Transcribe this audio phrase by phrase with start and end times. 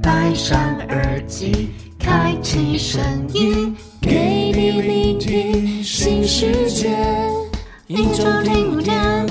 [0.00, 3.02] 戴上耳机，开启声
[3.34, 6.96] 音，给你聆听新世界。
[7.88, 9.26] 一周听五天，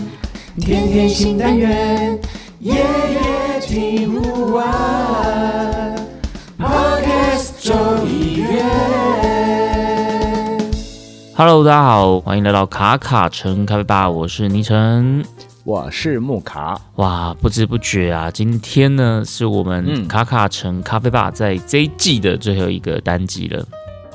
[0.59, 2.19] 天天新单元，
[2.59, 5.95] 夜夜听不完。
[6.59, 7.73] Podcast 周
[8.05, 8.61] 一月。
[11.35, 15.25] Hello，大家好，欢迎来到卡卡城咖啡吧，我是倪晨。
[15.63, 23.63] 我是木卡，哇，不知不觉啊，今天呢是我们嗯卡卡城咖啡吧在这一季的最后一个单集了。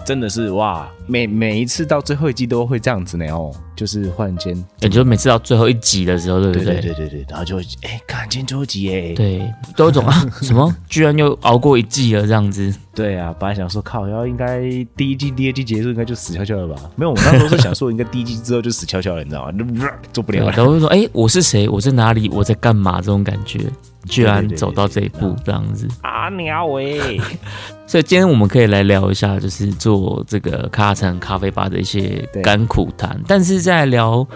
[0.06, 6.74] 真的是哇，每每一次到最后一季都会这样子呢哦，就是忽然间，也就每次到最后一集的时候，对不对对？
[6.74, 12.72] 对对对对，然后就会哎，看今天最后一集哎，对都有一种啊， 什么居然又熬过一季了这样子。
[12.94, 14.60] 对啊，本来想说靠，要应该
[14.96, 16.80] 第一季、第二季结束应该就死翘翘了吧？
[16.94, 19.90] 没有，我那时候是想说应该第一季之后就死翘翘了，你知道吗？
[20.12, 21.68] 做不对了，然后就说，哎、我是谁？
[21.68, 22.28] 我在哪里？
[22.28, 22.98] 我在干嘛？
[22.98, 23.60] 这种感觉，
[24.06, 25.86] 居然走到这一步这样子。
[26.02, 27.20] 啊鸟喂，
[27.86, 32.42] 所以今天我们可以来聊一下，就是做这个卡城咖啡吧的一些对。
[32.42, 33.20] 甘苦谈。
[33.26, 34.26] 但是在聊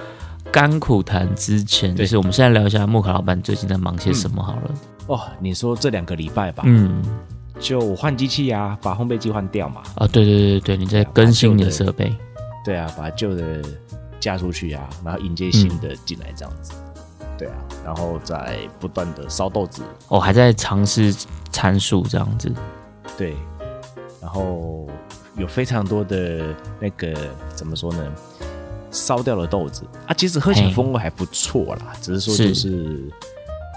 [0.52, 4.70] 甘苦谈之前，就是我们现在聊一下莫卡老板最近在忙些什么好了。
[5.06, 7.02] 哦，你说这两个礼拜吧，嗯，
[7.58, 12.12] 就换机器啊，把烘焙机换掉嘛，啊，对对对对，你在更新你的设备。
[12.64, 13.60] 对啊，把旧的
[14.20, 16.72] 嫁出去啊，然后迎接新的进来这样子，
[17.41, 21.14] 对啊，然后在不断的烧豆子，哦，还在尝试
[21.50, 22.52] 参数这样子。
[23.16, 23.34] 对，
[24.20, 24.86] 然后
[25.38, 27.14] 有非常多的那个
[27.55, 28.12] 怎么说呢？
[28.91, 33.02] 烧掉了豆子啊，其实喝起来风味还不错啦，只是说就是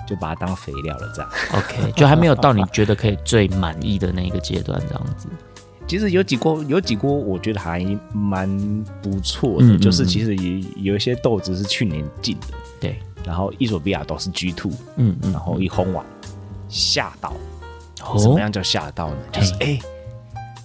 [0.05, 1.31] 就把它当肥料了这样。
[1.53, 5.27] OK， 就还没有到你觉得可以最满意的那个阶段这样子。
[5.87, 8.49] 其实有几锅有几锅，我觉得还蛮
[9.01, 12.47] 不错的，嗯嗯就是嗯其实也有一些豆子是去年进的，
[12.83, 16.05] 对，然后伊索比亚都是 G two，嗯嗯，然后一烘完
[16.67, 17.33] 吓到，
[18.19, 19.17] 怎么哦样叫吓到呢？
[19.31, 19.79] 就是哎、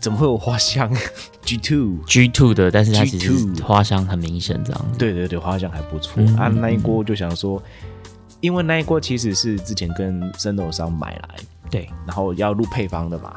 [0.00, 0.92] 怎么会有花香？
[1.46, 4.98] G two？G two 的，但是它其实 G2 花香很明显这样子。
[4.98, 6.48] 对对对，花香还不错、嗯啊。
[6.48, 6.60] 嗯。
[6.60, 7.62] 那一锅就想说，
[8.40, 11.36] 因为那一锅其实是之前跟生豆商买来，
[11.70, 13.36] 对，然后要录配方的嘛，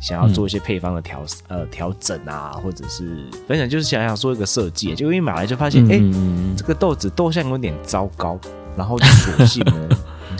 [0.00, 6.00] 想要做一些配方的调、呃调整啊，或者是反正就是想想做一个设计，结果一买来就发现，哎、
[6.56, 8.38] 这个豆子豆相有点糟糕，
[8.76, 9.88] 然后就索性呢，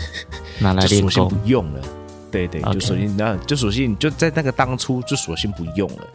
[0.61, 1.37] 拿来练功就索性。
[1.39, 1.81] 不用了。
[2.29, 6.07] 对对就索性那就索性就在那个当初就索性不用了。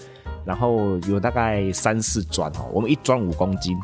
[0.45, 3.79] 然后有大概三四砖哦，我们一砖五公斤，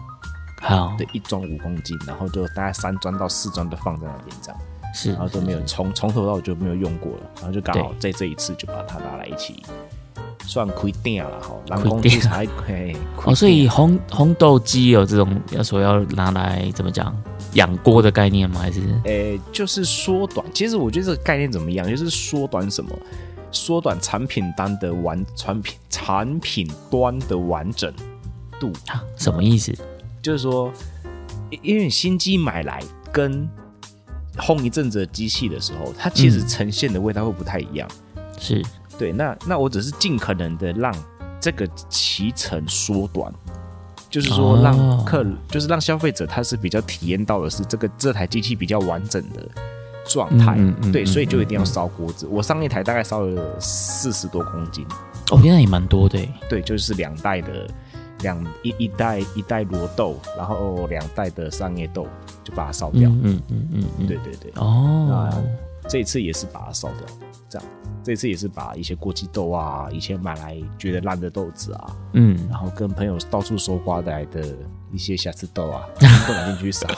[0.61, 4.61] 好，对，一砖五公斤，然后就大概三砖到四砖都放在那边这样，
[4.95, 9.63] 是然后都没有从从头到尾就没有用过了，然后就刚好在这一次就把它拿来一起
[10.47, 17.15] 算亏电了哈，人工亏定器材嘿，哦，所以红红豆鸡有这种要说要拿来怎么讲
[17.55, 18.61] 养锅的概念吗？
[18.61, 20.45] 还是诶，就是缩短。
[20.55, 22.91] 其实我觉得这个概念怎么样，就是缩短什么？
[23.51, 27.91] 缩短产品单的完产品产品端的完整
[28.61, 29.75] 度，啊什么意思？
[30.23, 30.71] 就是说，
[31.51, 33.49] 因因为你新机买来跟
[34.39, 37.89] 烘一阵子的机器的时候，它其实嗯呈现的味道会不太一样。
[38.39, 38.63] 是
[38.99, 40.95] 对，那那我只是尽可能的让
[41.41, 43.33] 这个骑程缩短，
[44.11, 49.49] 就是说哦让客，就是让消费者他是比较体验到的是这个这台机器比较完整的
[50.05, 50.59] 状态。
[50.93, 52.27] 对，所以就一定要烧锅子。
[52.31, 54.87] 我上一台大概烧了四十多公斤，
[55.31, 56.19] 哦，原来也蛮多的。
[56.49, 57.69] 对，就是两袋的
[58.23, 62.07] 两一一袋一袋螺豆，然后两袋的商业豆
[62.49, 63.11] 就把它烧掉。
[63.11, 67.07] 嗯嗯嗯对对对，哦，那这一次也是把它烧掉，
[67.51, 67.69] 这样。
[68.05, 74.43] 这次也是把一些过期豆啊，以前买来觉得烂的豆子啊，嗯，然后跟朋友到处收刮来的
[74.91, 75.83] 一些瑕疵豆啊，
[76.27, 76.89] 都拿进去烧。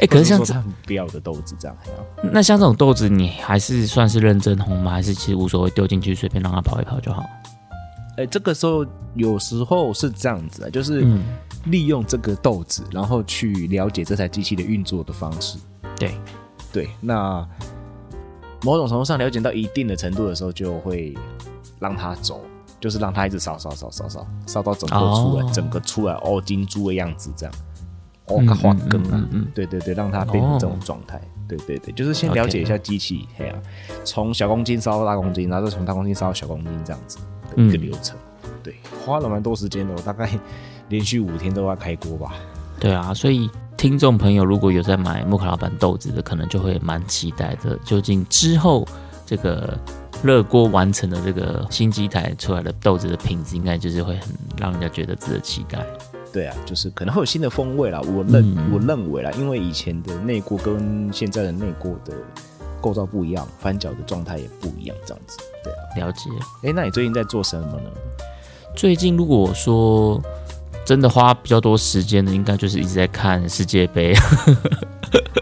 [0.00, 1.76] 哎，可是像这或者说他们不要的豆子这样，
[2.32, 4.92] 那像这种豆子，你还是算是认真烘吗？
[4.92, 7.24] 还是其实无所谓，丢进去随便让它跑一跑就好？
[8.20, 11.22] 哎，这个时候有时候是这样子的，就是嗯，
[11.64, 15.58] 利用这个豆子，然后去了解这台机器的运作的方式。
[15.98, 16.14] 对，
[16.70, 17.46] 对，那
[18.62, 21.16] 某种程度上了解到一定的程度的时候，就会
[21.78, 22.42] 让它走，
[22.78, 25.50] 就是让它一直烧烧烧烧烧烧到整个出来，哦。
[25.50, 27.54] 整个出来哦金珠的样子这样，
[28.26, 31.18] 哦嗯它花根啊，嗯对对对，让它变成这种哦状态。
[31.48, 33.58] 对对对，就是先了解一下机器，嘿啊，
[34.04, 37.16] 从小公斤烧到大公斤，然后再从大公斤烧到小公斤这样子。
[37.16, 37.22] 的
[37.56, 38.16] 一个嗯流程。
[38.62, 38.74] 对，
[39.04, 40.30] 花了蛮多时间的，我大概
[40.88, 42.34] 连续五天都要开锅吧。
[42.78, 47.78] 对啊，所以听众朋友如果有在买木卡老板豆子的，可能就会蛮期待的。
[47.84, 48.86] 究竟之后
[49.24, 49.78] 这个
[50.22, 55.84] 热锅完成的这个新机台出来的豆子的品质，应该就是会很让人家觉得值得期待。
[56.32, 58.00] 对啊，就是可能会有新的风味啦。
[58.02, 62.14] 我认、嗯我认为啦，因为以前的内锅跟现在的内锅的
[62.80, 65.38] 构造不一样，翻脚的状态也不一样，这样子。
[65.62, 66.30] 对啊，了解。
[66.62, 67.90] 哎，那你最近在做什么呢？
[68.74, 70.20] 最近如果说
[70.84, 74.14] 真的花比较多时间的，应该就是一直在看世界杯。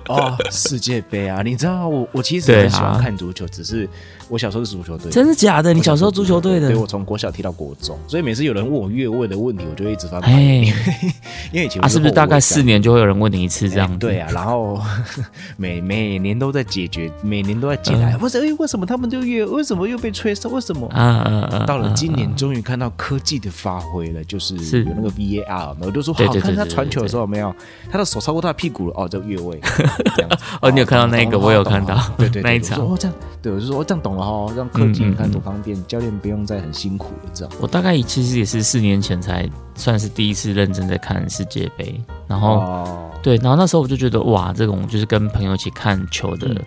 [0.08, 1.42] 哦，世界杯啊！
[1.42, 3.88] 你知道我我其实很喜欢看足球，只是
[4.28, 5.10] 我小时候是足球队。
[5.10, 5.72] 真的假的？
[5.72, 6.68] 你小时候足球队的？
[6.68, 10.74] 对，我从国小踢到国中，所以每次有人问我越位的问题，我就一直翻白眼。
[11.52, 13.98] 因为以前啊，是不是大概四年就会有人问你一次这样？
[13.98, 14.80] 对啊，然后
[15.56, 18.06] 每每年都在解决，每年都在解答。
[18.08, 18.16] 哎，
[18.58, 19.44] 为什么他们就越？
[19.44, 20.48] 为什么又被吹哨？
[20.48, 20.88] 为什么？
[20.88, 21.64] 啊啊啊！
[21.66, 27.54] 到了今年，终于看到科技的发挥了，就是有那个 VAR，我就说好看他传球的时候没有，
[27.90, 29.60] 他的手超过他的屁股了，哦，就越位。
[30.60, 31.38] 哦，你有看到那个？
[31.38, 32.78] 我有看到，对对，那一场。
[32.80, 37.54] 哦，这样，对，我就说，哦，这样懂了哦，让科技你看多方便，教练不用再很辛苦了，这样。
[37.60, 42.86] 我大概其实也是四年前才算是第一次认真在看世界杯，然后，
[43.22, 46.60] 对，然后那时候我就觉得，哇，这种就是跟朋友一起看球的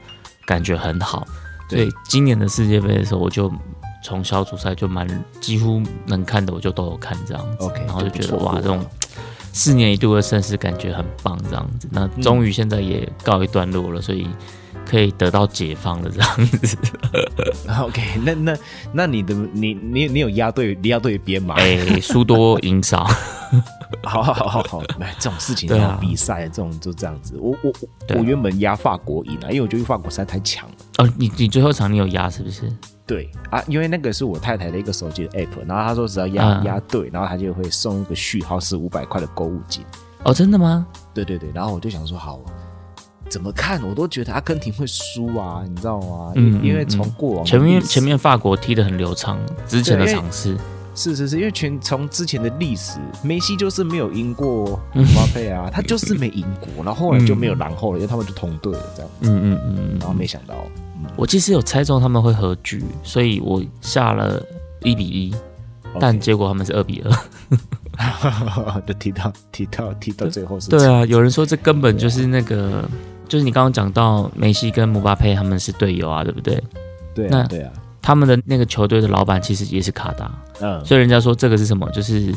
[0.45, 1.25] 感觉很好。
[1.69, 3.51] 所以今年的世界杯的时候，我就
[4.04, 5.07] 从小组赛就蛮
[5.39, 7.72] 几乎能看的，我就都有看这样子。
[7.86, 8.86] 然后就觉得，哇，这种。
[9.53, 14.27] 四年一度的盛世感觉很棒，这样子，那终于现在也告一段落了，所以
[14.86, 16.77] 可以得到解放了，这样子。
[17.81, 18.57] OK，那那
[18.94, 21.56] 那你的你你你有压对压对边吗？
[21.57, 23.07] 哎，输多赢少。
[24.03, 27.38] 好好好好好，哎，这种事情，这种比赛，这种就这样子。
[27.38, 27.74] 我我
[28.18, 30.75] 我原本压法国赢啊，因为我觉得法国实在太强了。
[31.00, 32.71] 哦，你你最后场你有压是不是？
[33.11, 39.83] 对啊，因为那个是我太太的一个手机的 app，然后他说只要压压对，然后他就会送一个序号是五百块的购物金。
[40.23, 40.87] 哦，真的吗？
[41.13, 42.39] 对对对，然后我就想说，好，
[43.27, 46.31] 怎么看我都觉得阿根廷会输啊，你知道吗？
[46.37, 49.37] 嗯，因为从过往前面前面法国踢的很流畅，
[49.67, 50.57] 之前的尝试
[50.95, 54.79] 是是是，因为全从之前的历史，梅西就是没有赢过
[55.13, 59.29] 巴佩啊，他就是没赢过，然后后来就没有然后了，因为他们就同队了这样子。
[59.29, 60.55] 嗯嗯嗯，然后没想到。
[61.15, 64.42] 我其实有猜中他们会合局，所以我下了
[64.81, 65.33] 一比一，
[66.00, 70.69] 但结果他们是二比二， 就提到提到提到最后是。
[70.69, 72.83] 对啊，有人说这根本就是那个，
[73.27, 76.62] 就是你刚刚讲到梅西跟姆巴佩他们是队友啊，对不对？
[77.13, 77.71] 对，那对啊，
[78.01, 80.31] 他们的那个球队的老板其实也是卡达，
[80.62, 81.89] 嗯，所以人家说这个是什么？
[81.92, 82.33] 就是。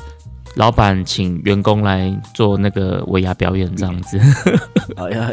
[0.55, 4.19] 老板请员工来做那个尾牙表演，这样子。
[4.97, 5.31] 哎呀，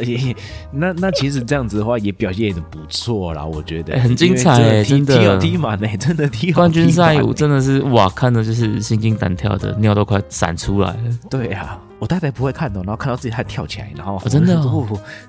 [0.71, 10.99] 那那其实这样子的话也表现的不错啦，我觉得很精彩，真的踢踢满呢，真的踢冠军赛我，真的是哇，看的就是心惊胆跳的，尿都快闪出来了。
[11.29, 14.55] 对呀，我太太不会看的，然后看到自己还跳起来，然后真的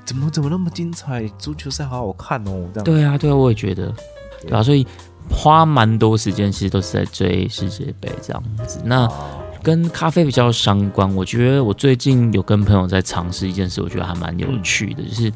[0.06, 1.28] 怎么怎么那么精彩？
[1.38, 2.84] 足球赛好好看哦，这样。
[2.84, 3.92] 对啊，对啊，我也觉得，
[4.46, 4.86] 对啊，所以
[5.28, 8.80] 花蛮多时间，其实都是在追世界杯这样子。
[8.84, 9.06] 那。
[9.62, 15.32] 跟咖啡比较相关，我觉得我最近有跟朋友在尝试一件事，我觉得还蛮有趣的，就是，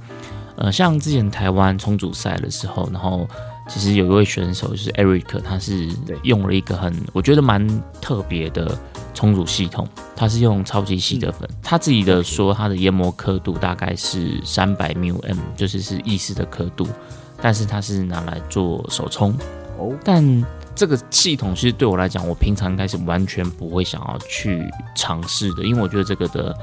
[0.57, 3.29] 呃，像之前台湾冲煮赛的时候，然后
[3.69, 5.89] 其实有一位选手就是 Eric，他是
[6.25, 7.65] 用了一个很我觉得蛮
[8.01, 8.77] 特别的
[9.15, 9.87] 冲煮系统，
[10.17, 16.89] 他是用超级细的粉，他自己的说他的研磨刻度大概是三百 μm，就是是意式的刻度，
[17.41, 19.33] 但是他是拿来做手冲，
[19.79, 20.45] 哦，但。
[20.77, 24.63] 这个系统其实对我来讲，我平常应该是完全不会想要去
[24.95, 26.55] 尝试的，因为我觉得这个的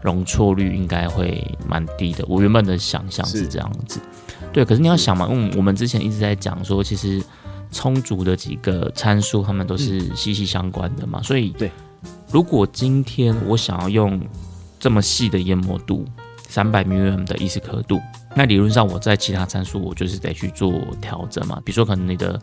[0.00, 2.24] 容错率应该会蛮低的。
[2.28, 4.00] 我原本的想象是这样子，
[4.52, 4.64] 对。
[4.64, 7.20] 可是你要想嘛，嗯，我们之前一直在讲说，其实
[7.72, 11.20] 充足的几个参数，它们都是息息相关的嘛。
[11.20, 11.68] 所以，对，
[12.30, 14.20] 如果今天我想要用
[14.78, 16.04] 这么细的研磨度，
[16.48, 18.00] 三百 mm 的意式刻度。
[18.34, 22.40] 那理论上，我在其他参数我就是得去做调整嘛，比如说可能你的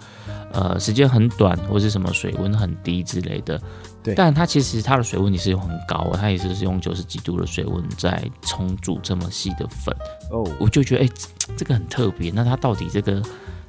[0.51, 3.61] 呃时间很短，或是什么水温很低之类的。
[4.03, 9.95] 对，但它其实它的水温也是用很高，它也是是用九十几度的水温在冲煮这么细的粉。
[10.31, 11.09] 哦，我就觉得哎，
[11.55, 12.29] 这个很特别。
[12.29, 13.21] 那它到底这个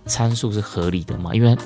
[0.06, 1.32] 参数是合理的吗？
[1.32, 1.56] 因为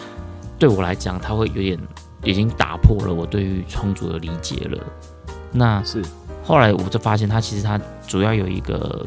[0.58, 1.78] 对我来讲，它会有点
[2.22, 4.78] 已经打破了我对于冲煮的理解了。
[5.52, 6.04] 那是
[6.44, 9.06] 后来我就发现，它其实它主要有一个。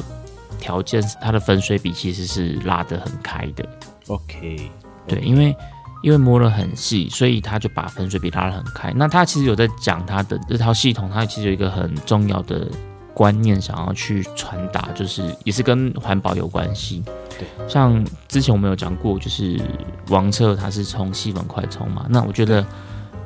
[0.63, 3.67] 条件，它的粉水比其实是拉得很开的。
[4.08, 4.72] OK，
[5.05, 5.53] 对，因为
[6.01, 8.93] 因为摸得很细，所以他就把粉水比拉得很开。
[8.96, 12.65] 那他其实有在讲他的这套系统，它其实有一个很重要的
[13.13, 17.03] 观念想要去传达，就是也是跟环保有关系。
[17.38, 19.60] 对，像之前我们有讲过，就是
[20.08, 22.05] 王策他是冲细粉快充嘛。
[22.10, 22.65] 那我觉得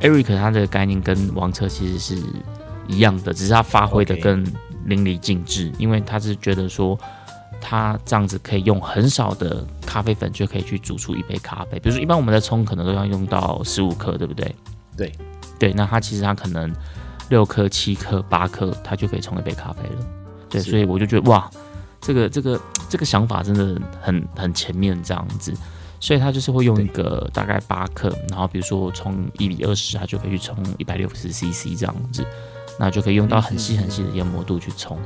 [0.01, 2.23] Eric 他的概念跟王策其实是
[2.87, 4.43] 一样的，只是他发挥的更
[4.85, 6.97] 淋漓尽致，因为他是觉得说。
[7.59, 11.79] 它这样子可以用很少的咖啡粉就可以去煮出一杯咖啡。
[11.79, 14.55] 比如说，一般我们在冲可能都要用到十五克，对不对？
[14.95, 15.11] 对，
[15.59, 15.73] 对。
[15.73, 16.73] 那它其实它可能
[17.29, 20.05] 六克、七克、八克，它就可以冲一杯咖啡了。
[20.49, 21.49] 对，所以我就觉得哇，
[21.99, 25.53] 这个这个这个想法真的很很前面这样子，
[25.99, 32.25] 所以它就是会用一个大概八克，然后比如说冲一比二十，它就可以去冲一百六十 CC 这样子，
[32.79, 34.97] 那就可以用到很细很细的研磨度去冲。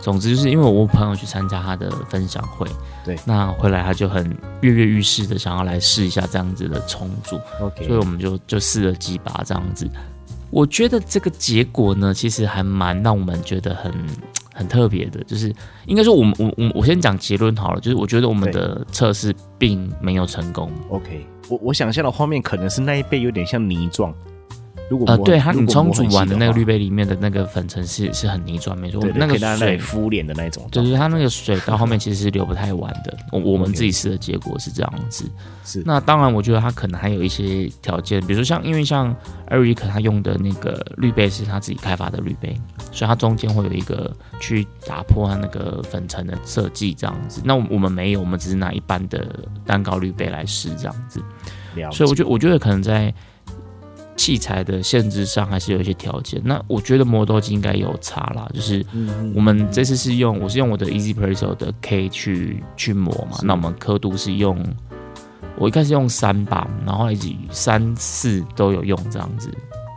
[0.00, 2.66] 总之就是因为我朋友去参加他的分享会，
[3.04, 4.24] 对，那回来他就很
[4.60, 9.88] 跃跃欲试的想要来试一下这样子的重组，OK，所以我们就就试了几把这样子。
[10.50, 13.92] 我觉得这个结果呢，其实还蛮让我们觉得很
[14.54, 15.52] 很特别的，就是
[15.86, 20.70] 应该说我们我我我先讲结论好了，就是我觉得我们的测试并没有成功。
[20.88, 24.14] OK，我我想象的画面可能是那一杯有点像泥状。
[25.06, 29.04] 呃，对它，你冲煮完的那个滤杯里面的那个粉尘是是很泥状，没错。
[29.16, 33.16] 那个水敷脸的那种，就是它那个水到后面其实是流不太完的。
[33.32, 35.28] 我我们自己试的结果是这样子。
[35.64, 35.82] 是。
[35.84, 39.12] 那当然，我觉得它可能还有一些条件，比如说像因为像
[39.48, 42.56] 艾瑞克他用的那个滤杯是他自己开发的滤杯，
[42.92, 47.42] 所以它中间会有一个去打破它那个粉尘的设计这样子。
[47.44, 49.26] 那我们没有，我们只是拿一般的
[49.64, 51.20] 蛋糕滤杯来试这样子。
[51.90, 53.12] 所以我觉得，我觉得可能在。
[54.16, 58.84] 器材的限制上还是有一些条件，那我觉得磨豆机应该有差啦，就是
[59.34, 64.58] 我们这次是用我是用我的 Easy Presso 的 K 去去磨嘛，那我们刻度是用
[65.58, 69.50] 我一开始用三把，然后一直三四都有用这样子，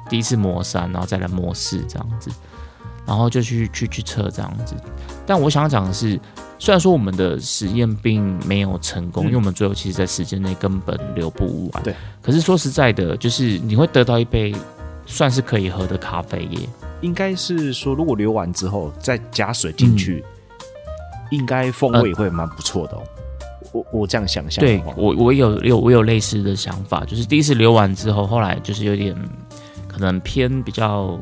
[0.10, 2.30] 第一次磨三，然后再来磨四这样子，
[3.06, 4.76] 然后就去去去测这样子，
[5.26, 6.20] 但我想讲的是。
[6.62, 11.84] 虽然说我们的实验并没有成功，因为我们最后其实在时间内根本留不完。
[11.84, 11.96] 对。
[12.22, 14.54] 可是说实在的，就是你会得到一杯
[15.06, 16.60] 算是可以喝的咖啡耶。
[17.00, 20.22] 应该是说，如果流完之后再加水进去，
[21.32, 23.04] 应该风味会蛮不错的哦。
[23.72, 24.64] 我我这样想象。
[24.64, 29.16] 对我我有有我有类似的想法，就是第一次流完之后，后来就是有点
[29.88, 31.18] 可能偏比较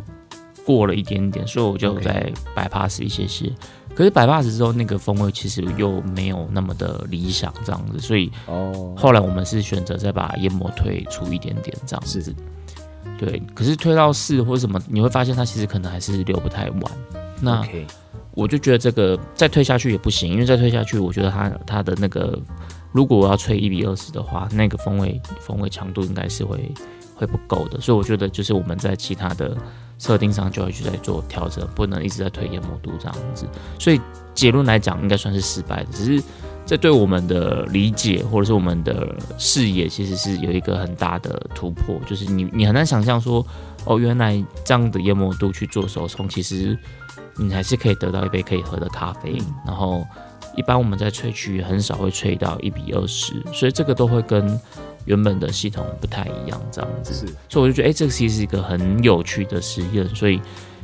[0.65, 3.51] 过了一点点，所以我就在 bypass 一些些。
[3.97, 12.35] 可是百八十之后，那个风味其实又没有那么的理想，这样子，所以哦，后来我们是选择再把研磨推出一点点，这样子。
[13.17, 16.81] 对，可是推到四或者什么，你会发现它其实可能还是留不太完。
[17.41, 17.67] 那
[18.35, 22.39] 我就觉得这个再推下去也不行，因为再推下去，我觉得它它的那个，
[22.91, 26.71] 如果我要吹一比二十的话，那个风味风味强度应该是会
[27.15, 27.81] 会不够的。
[27.81, 29.57] 所以我觉得就是我们在其他的。
[29.97, 33.47] 设定上就会去在做调整，不能一直在推研磨度这样子，
[33.79, 33.99] 所以
[34.33, 35.89] 结论来讲应该算是失败的。
[35.91, 36.23] 只是
[36.65, 41.99] 这对我们的理解或者是我们的视野，其实是有一个很大的突破。
[42.05, 43.45] 就是你你很难想象说，
[43.85, 46.77] 哦，原来这样的研磨度去做手冲，其实
[47.35, 49.41] 你还是可以得到一杯可以喝的咖啡。
[49.65, 50.05] 然后
[50.55, 54.59] 一般我们在萃取很少会萃到一比二十，所以这个都会跟。
[55.07, 60.07] 原本的系统不太一样，这样子，是，所以我就觉得，哎，这个其实是一个很有趣的实验。
[60.13, 60.39] 所以，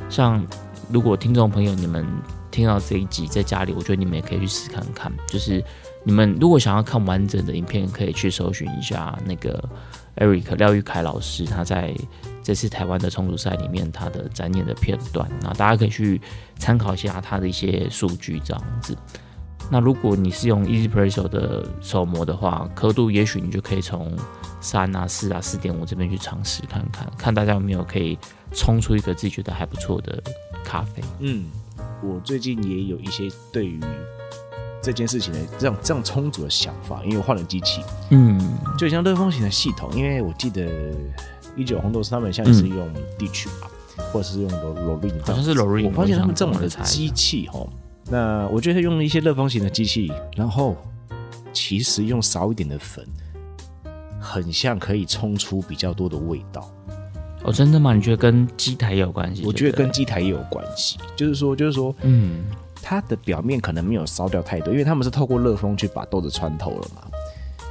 [0.08, 0.44] 像
[0.90, 2.04] 如果听众朋友你们
[2.50, 5.12] 听到这一集在家里，我觉得你们也可以去试看看。
[5.28, 5.62] 就是
[6.02, 9.62] 你们如果想要看完整的影片，可以去搜寻一下那个
[10.16, 11.94] Eric 廖玉凯老师他在
[12.42, 16.20] 这次台湾的重组赛里面他的展演的片段，那大家可以去
[16.58, 18.96] 参考一下他的一些数据，这样子。
[19.70, 24.12] 那如果你是用 Easy Presso 的手磨的话，刻度也许你就可以从
[24.60, 28.18] 三啊、四啊、四点五这边去尝试看看，看大家有没有可以
[28.52, 30.22] 冲出一个自己觉得还不错的
[30.62, 31.02] 咖啡。
[31.20, 31.46] 嗯，
[32.02, 33.80] 我最近也有一些对于
[34.82, 37.82] 这件事情的这样这样充足的想法，因为我换了机器。
[38.10, 40.68] 嗯，就像热风型的系统，因为我记得
[41.56, 43.68] 一九红豆是他们现在是用地区吧，
[44.12, 45.84] 或者是用罗罗瑞，好像是罗瑞。
[45.84, 47.66] 我发现他们这种的机器哈。
[48.10, 50.76] 那我觉得用一些热风型的机器，然后
[51.52, 53.04] 其实用少一点的粉，
[54.20, 56.70] 很像可以冲出比较多的味道。
[57.44, 57.94] 哦，真的吗？
[57.94, 59.42] 你觉得跟机台也有关系？
[59.46, 60.98] 我觉得跟机台也有关系。
[61.16, 62.44] 就是说，就是说，嗯，
[62.82, 67.02] 它的表面可能没有烧掉太多，因为他们是透过热风去把豆子穿透了嘛。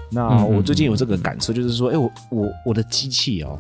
[0.10, 3.58] 那我最近有这个感受，就是说，哎，我我我的机器哦，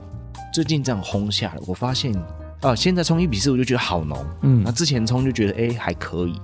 [0.53, 2.13] 最近这样烘下来，我发现。
[2.61, 6.39] 啊，现在冲一比四我就觉得好浓，嗯，那之前冲就觉得哎还可以，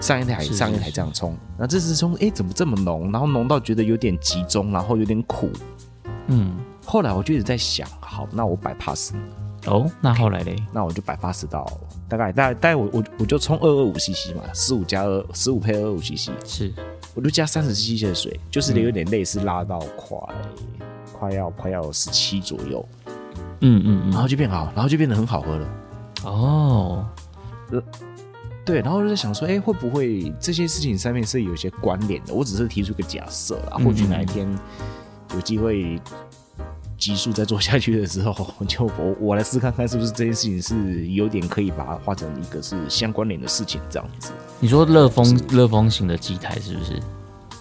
[0.00, 3.10] 上一台上一台这样冲，那这次冲哎怎么这么浓？
[3.10, 5.50] 然后浓到觉得有点集中，然后有点苦，
[6.26, 9.14] 嗯，后来我就一直在想，好，那我摆 pass，
[9.66, 11.66] 哦，那后来嘞，那我就摆 pass 到
[12.08, 16.72] 大概大概大概我我我就冲二二五 cc 嘛，十五加二十五配二二五 cc，是，
[17.14, 20.18] 我就加三十 cc 的水，就是有点类似拉到快
[21.12, 22.86] 快要快要十七左右。
[23.62, 25.68] 嗯嗯嗯，然后就变好，然后就变得很好喝了。
[26.24, 27.06] 哦，
[27.70, 27.82] 呃，
[28.66, 32.34] 对，然后就在想说，哎，会不会这些事情上面是有些关联的？
[32.34, 34.46] 我只是提出个假设啦，或许哪一天
[35.34, 36.00] 有机会
[36.98, 38.34] 急速再做下去的时候，
[38.66, 44.32] 就我我来试看看是不是这件事情是有点可以把它画成一个是相关联的事情这样子。
[44.58, 47.00] 你说热风热风型的机台是不是？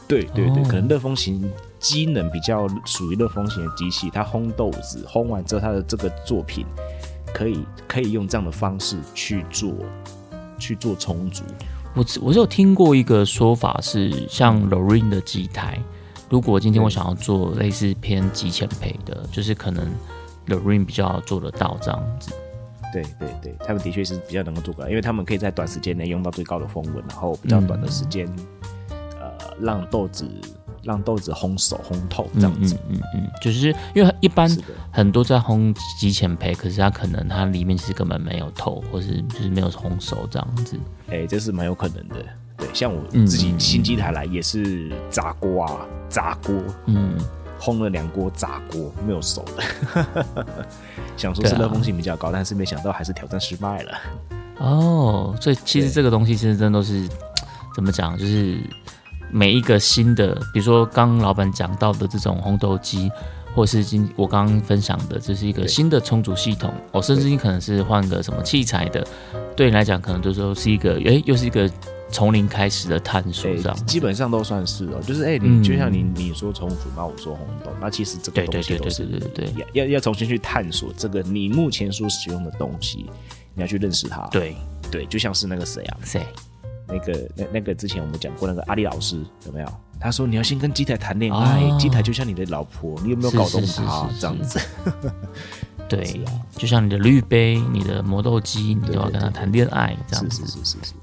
[0.07, 1.47] 对对对，可能热风型
[1.79, 6.65] 机能比较属于热风型的机器，它烘豆子烘完之后，它的这个作品
[7.33, 9.73] 可以可以用这样的方式去做
[10.57, 11.43] 去做充足。
[11.93, 15.79] 我我有听过一个说法是，像 Lorraine 的机台，
[16.29, 19.87] 如果今天我想要做类似偏极浅配的，就是可能
[20.47, 22.31] Lorraine 比较做得到这样子。
[22.93, 28.27] 对对对，他们的确是比较能够做过来，因为他们可以在短时间内用到最高的风温，然后比较短的时间。
[29.19, 30.29] 呃让豆子
[30.85, 34.47] 让豆子烘熟烘透这样子，嗯嗯，就是因为一般
[34.91, 40.77] 很多在烘极浅焙，可是它可能它里面其实根本没有透，或是就是没有烘熟这样子。
[41.09, 42.15] 哎，这是蛮有可能的。
[42.57, 47.17] 对，像我自己新机台来也是炸锅啊，炸锅，嗯，
[47.59, 50.45] 烘了两锅炸锅没有熟的，
[51.17, 53.91] 想说是热风性比较高，但是没想到还是挑战失败了。
[54.59, 57.09] 哦，所以其实这个东西其实真的都是
[57.73, 58.59] 怎么讲，就是。
[59.31, 63.11] 每一个新的，比如说刚老板讲到的这种红豆机，
[63.53, 69.05] 或是今我刚刚分享的，这是一个新的充足系统哦，甚至你可能是换个什么器材的，
[69.55, 71.69] 对你来讲可能就说是一个，哎，又是一个
[72.09, 79.67] 从零开始的探索，这样基本上都算是哦，就是哎，你就像你你说充足，那我说红豆，那其实这个东西都是对对对对。
[79.73, 83.09] 要要重新去探索这个你目前所使用的东西，
[83.53, 84.55] 你要去认识它，对。
[84.91, 86.25] 对，就像是那个谁啊，谁？
[86.95, 89.67] 那个那那个之前我们讲过那个阿丽老师有没有？
[89.99, 94.59] 他说你要先跟机台谈恋爱，机台就像你的老婆，你有没有搞懂他这样子？
[95.87, 96.21] 对，
[96.55, 100.45] 就像你的滤杯、你的磨豆机，你都要跟他谈恋爱这样子。
[100.45, 100.93] 是是是是。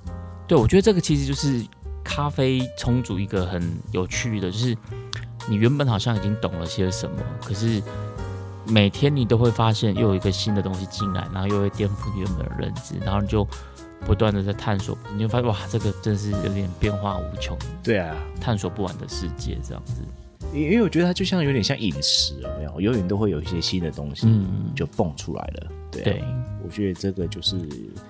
[0.46, 1.64] 对，我觉得这个其实就是
[2.04, 4.76] 咖啡充足一个很有趣的，就是
[5.48, 7.82] 你原本好像已经懂了些什么，可是
[8.66, 13.46] 每天你都会发现又有一个新的东西进来，然后又会颠覆你原本的认知，然后你就。
[14.04, 17.56] 不断的在探索，你就发现哇，这个真是有点变化无穷。
[17.82, 20.02] 对啊，探索不完的世界这样子。
[20.52, 22.80] 因为我觉得它就像有点像饮食，有没有？
[22.80, 24.26] 永远都会有一些新的东西
[24.74, 25.72] 就蹦出来了。
[25.92, 26.24] 对，
[26.64, 27.56] 我觉得这个就是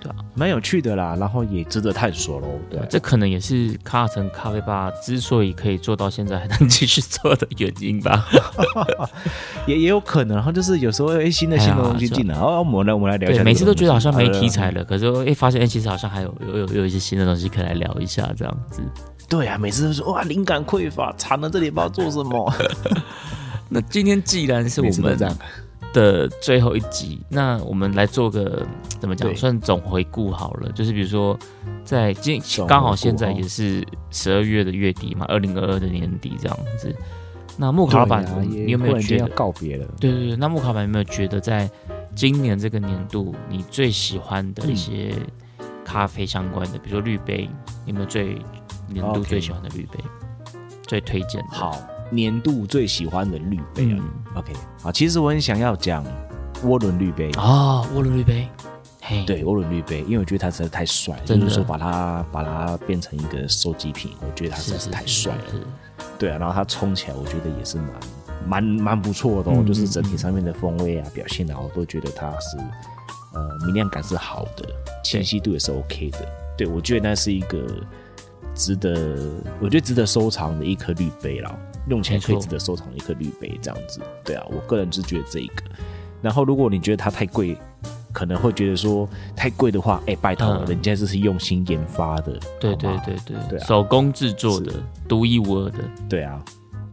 [0.00, 2.46] 对啊，蛮有趣的啦，然后也值得探索喽。
[2.70, 8.26] 对，这可能也是卡城咖啡吧之所以可以做到现在还能继续做的原因吧。
[9.66, 13.42] 也也有可能，然后就是有时候哎，新的新的东西进来，哦，我们来我们来聊一下。
[13.42, 18.80] 每次都觉得好像没题材了，可是哎，发现哎，其实好像还有有有有一些新的东西可以来聊一下，这样子。
[19.28, 22.54] 对啊，每次都说哇，灵感匮乏，惨了，这里不知道做什么。
[23.68, 25.16] 那今天既然是我们
[25.92, 28.66] 的最后一集，那我们来做个
[29.00, 30.70] 怎么讲，算总回顾好了。
[30.72, 31.38] 就是比如说，
[31.84, 36.94] 在今刚好现在也是十二月的月底嘛，二零二二的年底这样子。
[37.56, 39.86] 那木卡板，你有没有觉得告别了？
[40.00, 41.70] 对对对，那木卡板有没有觉得，在
[42.14, 45.14] 今年这个年度，你最喜欢的一些
[45.84, 47.48] 咖啡相关的，比如说绿杯，
[47.86, 48.36] 有没有最？
[48.88, 49.98] 年度最喜欢的绿杯，
[50.86, 51.48] 最推荐的。
[51.52, 51.80] 好，
[52.12, 54.04] 年度最喜欢的滤杯啊。
[54.36, 56.04] OK，好，其实我很想要讲
[56.64, 58.46] 涡轮滤杯啊，涡轮滤杯。
[59.00, 65.44] 嘿，对，涡轮滤杯，因为我觉得它实在太帅，就是说把它把它变成一个收集品，我觉得它实在是太帅了。
[66.18, 67.90] 对啊，然后它冲起来，我觉得也是蛮
[68.46, 72.56] 蛮蛮不错的，哦，就是整体上面的风味啊、表现啊，我都觉得它是
[73.34, 74.68] 呃明亮感是好的，
[75.02, 76.18] 清晰度也是 OK 的。
[76.56, 77.66] 对，我觉得那是一个。
[78.54, 79.16] 值得，
[79.62, 85.62] 我觉得值得收藏的一颗滤杯啦，用起来可以值得收藏的一颗绿杯，这样子，对啊，我个人是觉得这一个。
[86.20, 87.56] 然后，如果你觉得它太贵，
[88.12, 93.36] 可能会觉得说太贵的话，哎，拜托，人家这是用心研发的，对对对对。
[93.48, 94.72] 对，手工制作的，
[95.08, 96.44] 独一无二的，对啊，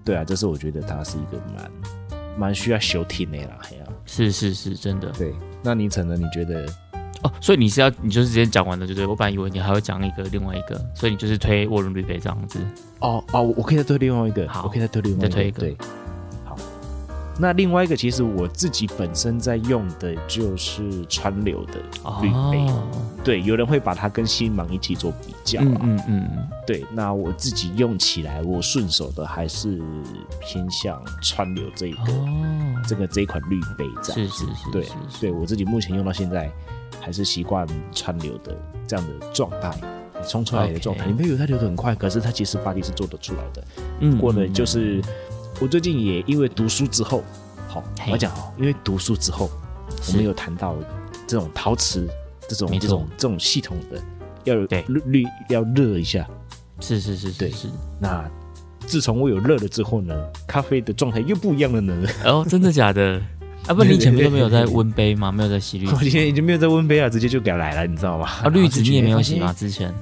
[0.03, 1.71] 对啊，这是我觉得它是一个蛮
[2.37, 5.33] 蛮需要修听的啦，还要是是是，真的，对。
[5.61, 6.65] 那你可能你觉得？
[7.21, 9.05] 哦，所以你是要你就是直接讲完了，对？
[9.05, 12.59] 我本来以为你还会讲一个另外一个，所以你就是推沃伦绿杯这样子。
[12.99, 15.59] 哦哦，我可以再推另外一个，好，我可以再推另外一个。
[15.59, 15.77] 对，
[16.45, 16.55] 好。
[17.37, 21.73] 那另外一个其实我自己本身在用的就是川流的
[22.21, 22.73] 绿杯，
[23.21, 26.29] 对，有人会把它跟新芒一起做比较，嗯嗯嗯，
[26.65, 26.85] 对。
[26.93, 29.81] 那我自己用起来，我顺手的还是
[30.39, 32.13] 偏向川流这一个，
[32.87, 34.87] 这个这一款绿杯这样，是是是，对
[35.19, 36.49] 对，我自己目前用到现在。
[36.99, 39.71] 还是习惯川流的这样的状态，
[40.27, 41.05] 冲出来的状态。
[41.05, 43.63] 你没有它流的很快，可是它其实巴黎是做得出来的。
[43.99, 45.01] 嗯，过呢，就是
[45.61, 47.23] 我最近也因为读书之后，
[47.67, 49.49] 好，我讲哦，因为读书之后，
[50.07, 50.75] 我们有谈到
[51.27, 52.07] 这种陶瓷
[52.47, 54.01] 这种这种这种系统的，
[54.43, 56.27] 要有滤滤要热一下。
[56.79, 57.67] 是是是，对是。
[57.99, 58.29] 那
[58.87, 60.15] 自从我有热了之后呢，
[60.47, 62.07] 咖啡的状态又不一样了呢。
[62.25, 63.21] 哦，真的假的？
[63.69, 65.31] 啊，不，你前面都没有在温杯吗？
[65.31, 65.85] 没有在洗绿？
[65.87, 68.27] 我今天已经没有在温杯啊，直接就给它来了，你知道吗？
[68.43, 69.53] 啊，绿纸你也没有洗吗？
[69.53, 69.93] 之前，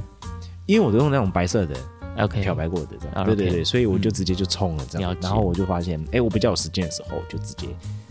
[0.68, 1.76] 因为我都用那种白色的
[2.18, 5.14] ，OK，漂白过的，这样，对对对，所以我就直接就冲了这样。
[5.22, 7.68] 然后我就发现，哎，我比较有时间的时候，就直接。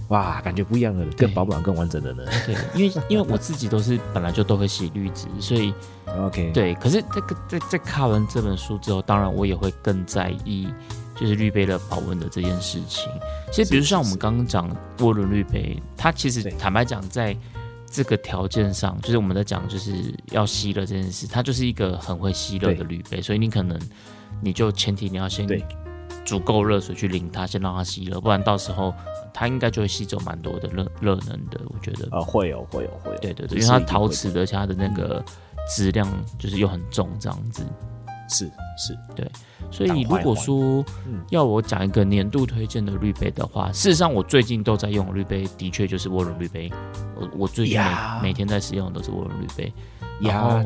[0.09, 2.23] 哇，感觉不一样了，更饱满、更完整的呢。
[2.45, 5.73] 对，因为因为我自己都是本来就都会洗绿纸，所以
[6.19, 6.51] OK。
[6.53, 10.69] 对，可是这个在在看完这本书之后，当然我也会更在意，
[11.18, 13.11] 就是滤杯的保温的这件事情。
[13.50, 17.37] 其实，比如像我们刚刚讲涡轮滤杯，它其实坦白讲，在
[17.90, 23.79] 这个条件上，就是我们在讲就是要吸热这件事，它就是一个很会吸热的滤杯，所以你可能
[24.40, 25.46] 你就前提你要先
[26.24, 28.94] 足够热水去淋它，先让它吸热，不然到时候。
[29.38, 32.09] 它应该就会吸走蛮多的热热能的，我觉得。
[32.11, 33.18] 呃，会有，会有，会有。
[33.18, 35.22] 对对对，因为它陶瓷的，而且它的那个
[35.68, 37.62] 质量就是又很重，这样子。
[38.29, 39.31] 是是，对。
[39.71, 40.85] 所以如果说
[41.31, 46.71] 要我讲一个年度推荐的滤杯的话，事实上我最近都在用滤杯，的确就是涡轮滤杯。
[47.17, 47.89] 我我最近每
[48.23, 49.73] 每天在使用的都是涡轮滤杯，
[50.21, 50.62] 然后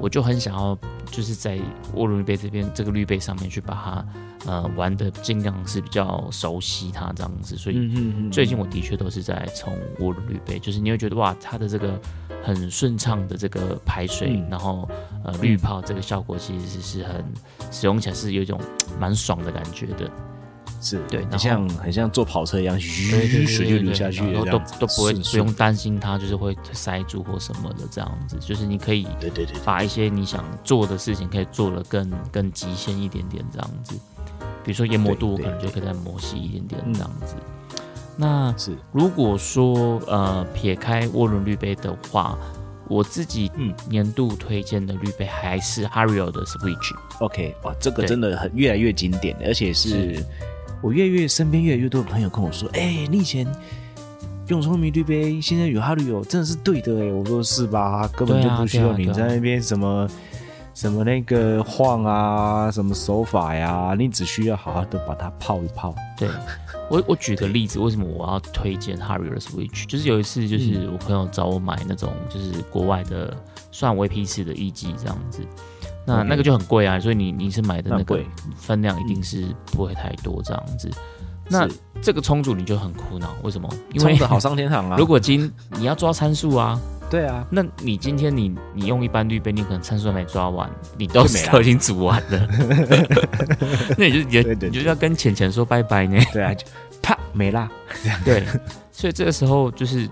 [0.00, 0.78] 我就很想要
[1.10, 1.58] 就是在
[1.94, 4.06] 涡轮滤杯这边这个滤杯上面去把它。
[4.44, 7.90] 呃，玩的尽量是比较熟悉它这样子，所以
[8.30, 12.00] 最近我的确都是在冲涡轮滤杯，就是你会觉得哇，它的这个
[12.44, 14.88] 很顺畅的这个排水，然后
[15.24, 17.24] 呃滤泡这个效果其实是很
[17.72, 18.60] 使用起来是有一种
[19.00, 20.08] 蛮爽的感觉的，
[20.80, 33.94] 是对，很像很像坐跑车一样，雨水就流下去，然后都都不会不用担心它就是会塞住或什么的这样子，就是你可以对对对，把一些你想做的事情可以做的更更极限一点点这样子。
[34.64, 37.36] 比如说研磨度，我可能就可以再磨细一点点这样子。
[38.16, 38.76] 那是。
[38.92, 42.36] 如果说呃撇开涡轮滤杯的话，
[42.88, 43.72] 我自己嗯。
[43.88, 46.94] 年度推荐的滤杯还是 Hario 的 Switch。
[47.20, 50.24] OK，哇，这个真的很越来越经典，而且是
[50.86, 53.44] 我越越身边越来越多的朋友跟我说，哎，你以前
[54.46, 57.12] 用聪明绿杯，现在有 Hario，真的是对的哎。
[57.12, 58.08] 我说是吧？
[58.16, 60.08] 根本就不需要你在那边什么。
[60.74, 63.94] 什么那个晃啊，什么手法呀？
[63.98, 65.94] 你只需要好好的把它泡一泡。
[66.18, 66.28] 对
[66.90, 69.86] 我，我举个例子，为什么我要推荐 Harry 的 Switch？
[69.86, 73.34] 就是有一次，就是我朋友找我买那种，就是国外的
[73.72, 75.40] 算 VP 式的 E 机这样子，
[76.06, 78.20] 那那个就很贵啊，所以你你是买的那个
[78.56, 80.90] 分量一定是不会太多这样子。
[81.48, 81.68] 那
[82.02, 83.68] 这个充足你就很苦恼，为什么？
[83.92, 84.96] 因为好上天堂啊！
[84.98, 86.80] 如果今你要抓参数啊。
[87.08, 92.48] 对啊，那你今天你你用一般滤杯，你可能参数没抓完，你都 都已经煮完了，
[93.96, 96.18] 那你就也你就要跟浅浅说拜拜呢。
[96.32, 96.66] 对啊，就
[97.00, 97.70] 啪没啦。
[98.24, 98.44] 对，
[98.90, 100.08] 所以这个时候就是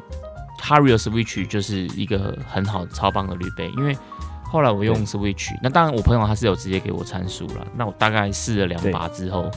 [0.62, 3.96] Harrier Switch 就是一个很好超棒的滤杯，因为
[4.44, 9.50] 后来我用 Switch，那当然我朋友他是有直接给我参数了，那我大概试了两把之后，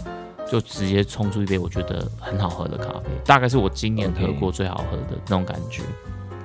[0.50, 5.84] 就直接冲出一杯我觉得很好喝的咖啡，大概是我今年喝过最好喝的那种感觉。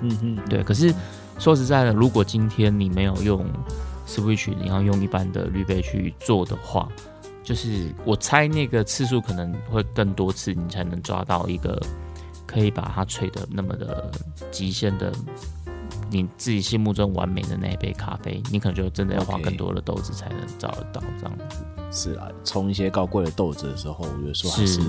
[0.02, 0.62] 嗯嗯，对。
[0.62, 0.92] 可是
[1.38, 3.44] 说实在的，如果今天你没有用
[4.06, 6.88] Switch，你要用一般的滤杯去做的话，
[7.42, 11.80] 就是我猜那个次数可能会更多次，你才能抓到一个
[12.46, 14.10] 可以把它吹的那么的
[14.50, 15.12] 极限的，
[16.12, 21.64] 你自己心目中完美的那一杯咖啡，你可能就真的要花更多的豆子才能找得到这样子。
[21.90, 24.80] 是啊，冲一些高贵的豆子的时候，我觉得说还是，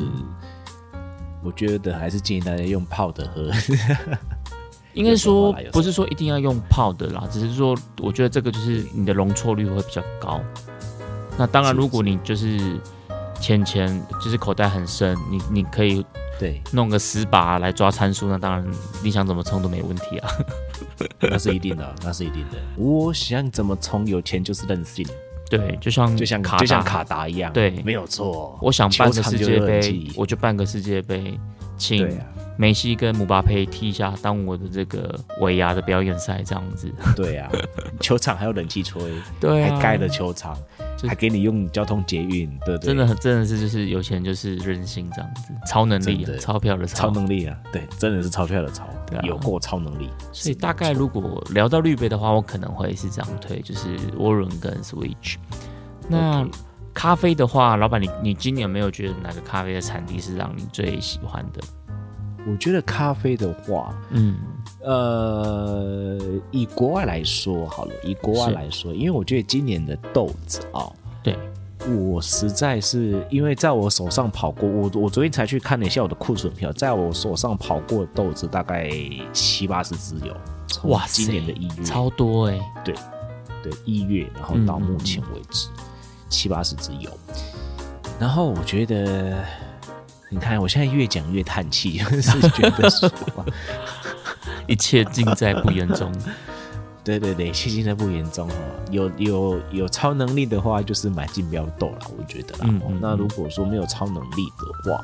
[1.42, 3.50] 我觉得还是建议大家用泡的喝。
[4.94, 10.40] 应该说不是说一定要用泡的啦，只是说我觉得这个就是你的容错率会比较高。
[11.36, 12.80] 那当然，如果你就是
[13.40, 16.06] 钱钱就是口袋很深，你你可以
[16.40, 18.64] 对弄个十把来抓参数，那当然
[19.04, 20.30] 你想怎么冲都没问题啊。
[21.20, 22.58] 那是一定的，那是一定的。
[22.78, 25.06] 我想怎么充，有钱就是任性。
[25.50, 28.58] 对，就像就像卡就像卡达一样，对，没有错。
[28.62, 31.40] 我想办个世界杯，我就办个世界杯，
[31.78, 32.10] 请。
[32.56, 36.92] 梅西跟姆巴佩踢一下，当我的这个尾牙的表演赛这样子。
[37.16, 37.50] 对啊，
[38.00, 39.02] 球场还有冷气吹，
[39.40, 40.58] 对，还盖了球场，
[41.08, 42.88] 还给你用交通捷运，对对。
[42.88, 48.88] 真的很，真的是就是有钱就是任性这样子，超能力，钞票的超能力啊，对，真的是钞票的钞，
[49.24, 50.10] 有过超能力。
[50.32, 55.36] 所以大概如果聊到绿杯的话，我可能会是这样推，就是涡轮跟 Switch。
[56.08, 56.48] 那
[56.94, 61.60] 咖啡的话，老板你你今年有没有觉得哪个咖啡的产地是让你最喜欢的？
[62.48, 64.36] 我觉得咖啡的话，嗯，
[64.82, 66.20] 呃，
[66.52, 71.38] 以国外来说好了，以国外来说，因为我觉得今年的豆子啊，对。
[71.86, 78.90] 我实在是因为在我手上跑过，我我昨天才去看了一下我的库存票，在我手上跑过的豆子大概
[79.34, 80.34] 七八十只有，
[80.90, 82.96] 哇，今年的一月超多哎，对
[83.62, 85.68] 对，一月，然后到目前为止
[86.30, 87.12] 七八十只有。
[88.18, 89.44] 然后我觉得，
[90.34, 93.10] 你看我现在越讲越叹气，就 是觉得说，
[94.66, 96.12] 一切尽在不言中。
[97.04, 98.56] 对 对对，切尽在不言中哈。
[98.90, 102.00] 有有有超能力的话，就是买竞标豆了。
[102.18, 105.04] 我觉得，嗯，那如果说没有超能力的话，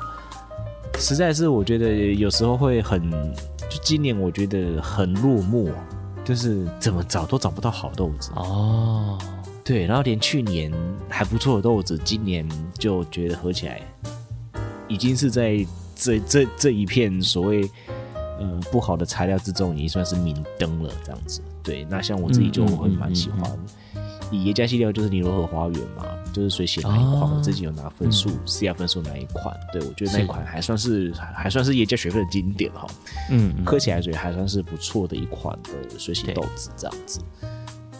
[0.98, 3.08] 实在是我觉得有时候会很，
[3.70, 5.70] 就今年我觉得很落寞，
[6.24, 9.16] 就是怎么找都找不到好豆子哦。
[9.62, 10.72] 对，然后连去年
[11.08, 13.80] 还不错的豆子，今年就觉得合起来，
[14.90, 17.66] 已经是在这这这一片所谓
[18.40, 21.40] 嗯不好的材料之中，已经算是明灯了，这样子。
[21.62, 23.42] 对，那像我自己就会蛮喜欢，
[24.30, 32.86] 以耶加系列就是尼罗河花园嘛，就是水洗那一款，我自己有拿分数，C R 分数那一款，对我觉得那一款还算是还算是耶加学分的经典哈，
[33.30, 37.20] 嗯，喝起来所以还算是不错的一款的水洗豆子这样子。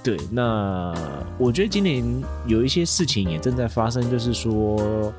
[0.03, 0.94] 对，那
[1.37, 2.03] 我觉得今年
[2.46, 5.12] 有一些事情也正在发生，就是说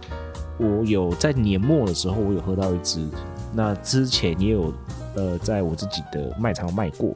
[0.62, 3.06] 我有在年末的时候，我有喝到一支，
[3.52, 4.71] 那之前也有
[5.15, 7.15] 呃在我自己的卖场卖过。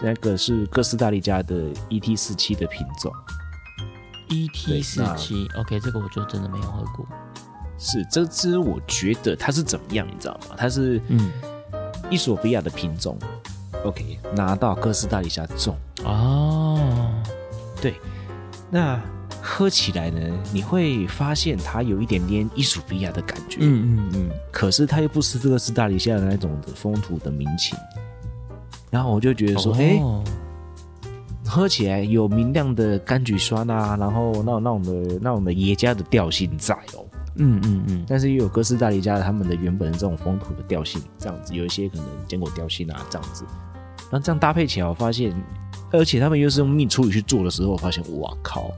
[0.00, 1.54] 那个是哥斯达黎加的
[1.90, 3.12] ET 四七的品种
[4.28, 7.04] ，ET 四七，OK，这个我就真的没有喝过。
[7.78, 10.54] 是这支，我觉得它是怎么样，你知道吗？
[10.56, 11.30] 它是嗯，
[12.08, 13.18] 伊索比亚的品种
[13.84, 16.78] ，OK，拿到哥斯达黎加种哦。
[17.80, 17.94] 对，
[18.70, 19.00] 那
[19.50, 20.20] 喝起来呢，
[20.52, 27.76] 你会发现它有一点点伊索比亚的感觉，嗯嗯嗯，可是它又不失这个斯大黎加的那种的风土的民情。
[28.90, 29.98] 然后我就觉得说，哎，
[31.46, 37.04] 喝起来有明亮的柑橘酸啊，然后那种那种的那种的耶加的调性在哦，
[37.36, 43.44] 嗯嗯嗯，但是又有哥斯达黎加他们的原本的这种风土的调性，这样子有一些可能坚果调性啊，这样子，
[44.12, 45.34] 那这样搭配起来，我发现，
[45.90, 48.74] 而且他们又是用蜜处理去做的时候，我发现，哇靠，我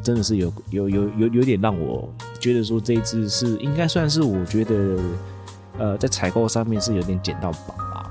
[0.00, 4.98] 真的是有有有有有点让我觉得说这一支是应该算是我觉得，
[5.78, 8.10] 呃，在采购上面是有点捡到宝吧。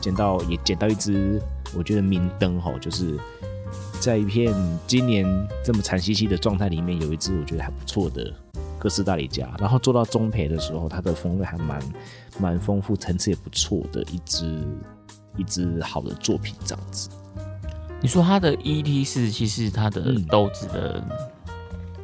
[0.00, 1.42] 捡到也捡到一只，
[1.76, 3.18] 我觉得明灯吼，就是
[3.98, 4.54] 在一片
[4.86, 5.26] 今年
[5.64, 8.32] 这么惨兮兮的状态里面，有一只我觉得还不错的
[8.78, 11.82] 哥斯达黎加，然后做到中培的时候，它的风味还蛮
[12.38, 14.46] 蛮丰富，层次也不错的一只
[15.36, 17.08] 一只好的作品这样子。
[18.06, 21.02] 你说它的 ET 四其实它的豆子的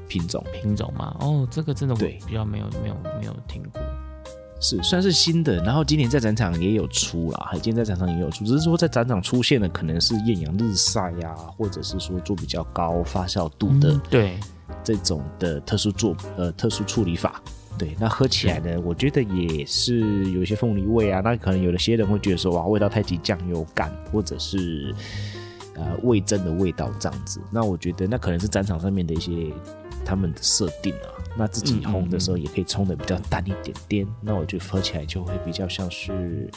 [0.09, 0.45] 品种。
[0.53, 1.17] 品种吗？
[1.21, 3.81] 哦，这个真的我比较没有没有没有听过。
[4.61, 14.41] 是算是新的，然后今年在展场也有出啦，今天在展场也有出，只是说在展场出现的可能是艳阳日晒呀，或者是说做比较高发酵度的，对。
[14.83, 17.41] 这种的特殊做呃特殊处理法，
[17.79, 20.01] 对，那喝起来呢，我觉得也是
[20.33, 24.93] 有一些凤梨味啊，那可能有的些人会觉得说哇，味道太极酱油感，或者是
[25.75, 29.53] 呃味增的味道这样子，那我觉得那可能是展场上面的一些
[30.05, 31.09] 他们的设定啊。
[31.35, 36.51] 那自己烘的时候也可以冲的比较淡一点点，那我觉得喝起来就会比较像是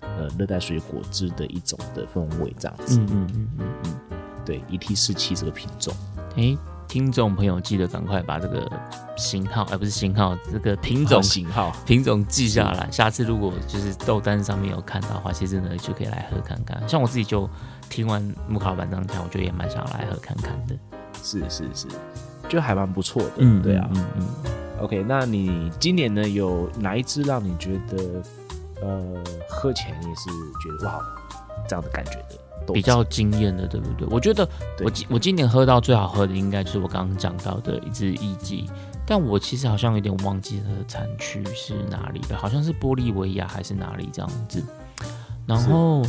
[0.00, 2.98] 呃热带水果汁的一种的风味这样子。
[2.98, 5.94] 嗯嗯嗯嗯嗯，对，E T 四七这个品种。
[6.36, 6.56] 哎，
[6.92, 8.70] 听众朋友记得赶快把这个
[9.16, 12.86] 型号，而不是型号，这个品种型号品种记下来。
[12.90, 16.86] 下次如果就是豆单上面有看到的话，其实呢就可以来喝看看。
[16.86, 17.48] 像我自己就
[17.88, 20.76] 听完木卡老板这样讲，我觉得也蛮想要来喝看看的。
[21.22, 21.88] 是是是。
[22.46, 24.26] 就还蛮不错的，嗯，对啊，嗯嗯
[24.82, 28.22] ，OK，那你今年呢有哪一支让你觉得，
[28.82, 30.28] 呃，喝起来你是
[30.60, 31.00] 觉得哇，
[31.66, 32.38] 这样的感觉的，
[32.72, 34.06] 比较惊艳的，对不对？
[34.10, 34.48] 我觉得
[34.84, 38.68] 我今我今年喝到最好喝的应该就是我刚刚讲到的一支一季，
[39.06, 44.62] 但我其实好像有点忘记它的产区是哪里的，好像是玻利维亚还是哪里这样子。
[45.46, 46.02] 然后，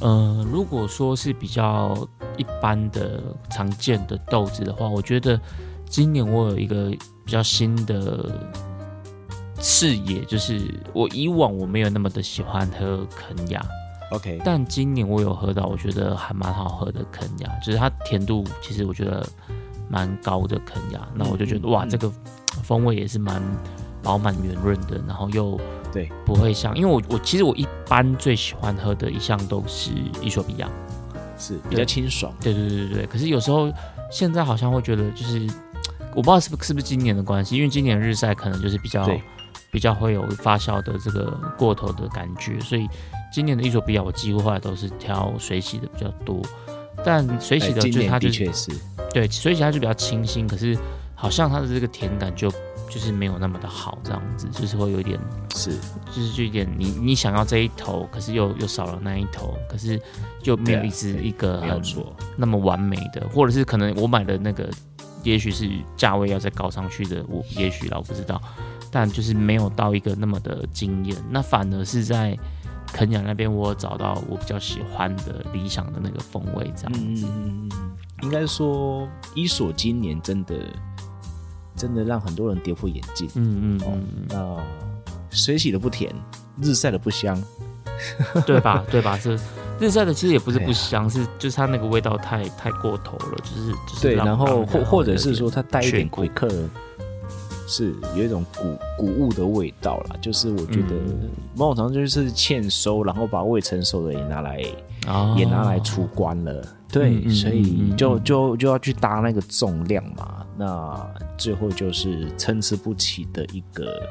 [0.00, 1.96] 呃，如果说是比较
[2.36, 5.40] 一般的常见的豆子的话，我觉得。
[5.88, 6.90] 今年我有一个
[7.24, 8.28] 比较新的
[9.60, 10.60] 视野，就是
[10.92, 13.64] 我以往我没有那么的喜欢喝肯亚
[14.10, 19.26] ，OK，但今年我有喝到，我觉得还蛮好喝的肯亚，就是它甜度其实我觉得
[19.88, 22.10] 蛮高的肯亚，那我就觉得哇，这个
[22.62, 23.42] 风味也是蛮
[24.02, 25.60] 饱满圆润的，然后又
[25.92, 26.10] 对。
[26.24, 29.90] 不会像，因为我我其实我一般最喜欢喝的一项都是
[30.22, 30.68] 伊索比亚，
[31.38, 33.72] 是比较清爽，对对对对对，可是有时候
[34.10, 35.48] 现在好像会觉得就是。
[36.14, 39.06] 我不知道是不是不是今年的关系，因为今年日晒可能就是比较
[39.70, 42.88] 比较会有发酵的这个过头的感觉，所以
[43.36, 46.40] 今年的伊索比亚我几乎后来都是挑水洗的比较多。
[47.04, 48.72] 但水洗的就是它的确是
[49.12, 50.74] 对水洗它就比较清新，可是
[51.14, 52.50] 好像它的这个甜感就
[52.88, 55.20] 就是没有那么的好，这样子就是会有一点
[55.54, 55.72] 是
[56.06, 60.00] 就是就有点你你想要这一头，可是又又少了那一头，可是
[60.42, 61.82] 就没有一支一个很
[62.38, 64.66] 那么完美的，或者是可能我买的那个。
[65.22, 68.40] 也许是价位要再高上去的，我也许啦，我不知道，
[68.92, 71.16] 但就是没有到一个那么的惊艳。
[71.28, 72.38] 那反而是在
[72.96, 77.26] 肯雅那边，我找到我比较喜欢的理想的那个风味，这样子。
[78.22, 80.54] 应该说，伊索今年真的
[81.76, 83.28] 真的让很多人跌破眼镜。
[83.34, 84.26] 嗯嗯嗯。
[84.30, 84.56] 那
[85.28, 86.10] 水洗的不甜，
[86.62, 87.38] 日晒的不香，
[88.46, 88.82] 对吧？
[88.90, 89.18] 对吧？
[89.18, 89.38] 是。
[89.78, 96.48] 日晒的其实也不是不香，是就是它那个味道太太过头了，就是就是对，然后或或者是说它带一点葵克，
[97.66, 100.94] 是有一种谷谷物的味道啦，就是我觉得
[101.54, 104.60] 某种程度就是欠收，然后把未成熟的也拿来
[105.36, 114.02] 也拿来出关了，对，所以就就就要去搭那个重量嘛，那最后就是参差不齐的一个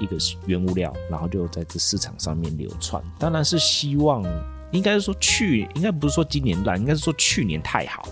[0.00, 4.24] 一个原物料，然后就在这市场上面流窜，当然是希望。
[4.72, 8.08] 应该是说去，应该不是说今年乱，应该是说去年太好。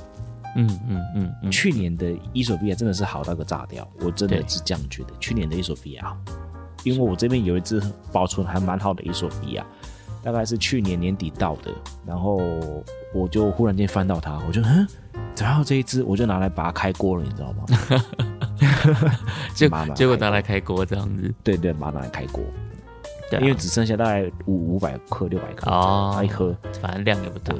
[0.56, 5.10] 嗯嗯嗯，去年的伊索比亚真的是好到个炸掉，我真的是这样觉得。
[5.20, 6.16] 去年的伊索比亚，
[6.84, 9.64] 因为我这边有一只保存还蛮好的伊索比亚，
[10.22, 11.70] 大概是去年年底到的，
[12.06, 12.38] 然后
[13.14, 14.86] 我就忽然间翻到它，我就嗯，
[15.38, 16.02] 然后这一只？
[16.02, 17.64] 我就拿来把它开锅了，你知道吗？
[19.54, 22.42] 结果结果拿来开锅这样子，对对，把它拿来开锅。
[23.40, 26.20] 因为只剩下大概五五百克、六百克，哦。
[26.22, 27.54] 一喝，反正量也不大，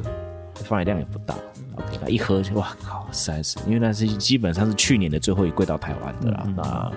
[0.62, 1.34] 放的量也不大。
[1.76, 6.92] OK，那一喝就哇靠，实在是，因为那是基本上是去年的最后一柜到台湾的啦，那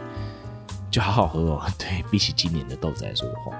[0.92, 1.62] 就好好喝哦。
[1.80, 3.54] 对比起今年的豆子来说的话，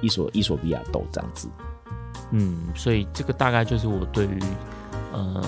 [0.00, 1.48] 伊索伊索比亚豆这样子，
[2.32, 4.38] 嗯，所以这个大概就是我对于
[5.12, 5.42] 呃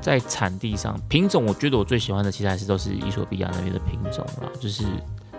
[0.00, 4.84] 在产地上品种，我觉得我最喜欢的其实还是都是伊索比亚那边的品种啦，就是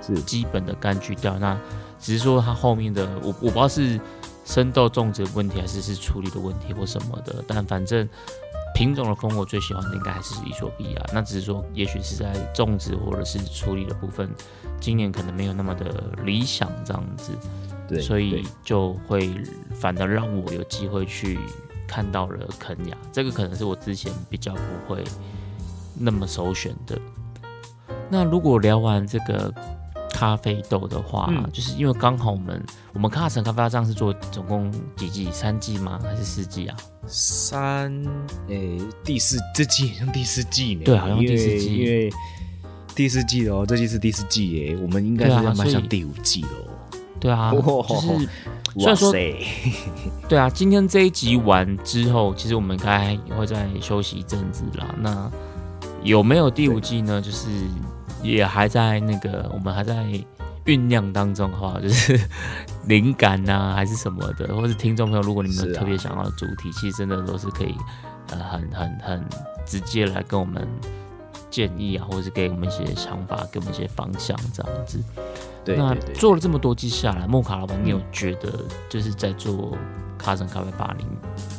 [0.02, 1.56] 是基本的柑橘调那。
[2.00, 4.00] 只是说它后面的我我不知道是
[4.48, 8.08] 生豆种植问题还是是处理的问题或什么的，但反正
[8.74, 11.06] 品种的风我最喜欢的应该还是伊索比亚。
[11.14, 14.34] 那只是说也许是在种植或者是处理的部分，
[14.80, 17.34] 今年可能没有那么的理想这样子，
[17.90, 19.36] 对，所以就会
[19.76, 21.38] 反而让我有机会去
[21.86, 25.04] 看到了肯雅，这个可能是我之前比较不会
[25.94, 26.98] 那么首选的。
[28.10, 29.54] 那如果聊完这个。
[30.17, 35.30] 咖啡豆的话，就是因为刚好我们我们卡城咖啡这样是做总共几季？
[35.32, 35.99] 三季吗？
[36.01, 36.75] 还是四季啊？
[37.06, 37.93] 三
[38.47, 40.82] 诶，第四这季像第四季呢？
[40.86, 42.10] 对，好像第四季，因为
[42.95, 46.49] 第四季哦，这季是第四季耶，我们应该是要迈向第五季喽。
[47.19, 48.27] 对啊，就是
[48.73, 49.12] 虽然说，
[50.27, 54.95] 对啊，今天这一集完之后，其实我们应该会再休息一阵子啦。
[54.99, 55.32] 那
[56.01, 57.21] 有没有第五季呢？
[57.21, 57.47] 就是。
[58.23, 60.06] 也还在那个，我们还在
[60.65, 62.19] 酝酿当中哈，就是
[62.88, 67.75] 灵感呐，还是什么的，或是听众朋友，如果你们特别想要的主题，其实真的都是可以，
[68.32, 69.25] 呃，很很很
[69.65, 70.67] 直接来跟我们
[71.49, 75.01] 建议啊，或者是给我们一些想法，给我们一些方向这样子。
[75.63, 78.51] 对，那做了这么多季下来，莫卡老板，你有觉得
[78.89, 79.77] 就是在做
[80.17, 81.06] 卡森咖啡吧，你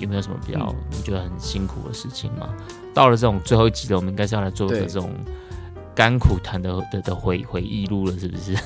[0.01, 2.49] 有没有什么比较你觉得很辛苦的事情吗？
[2.93, 5.11] 到了这种最后一集了，我们应该是要来做个这种。
[5.99, 8.57] 甘苦谈的的的回回忆录了，是不是？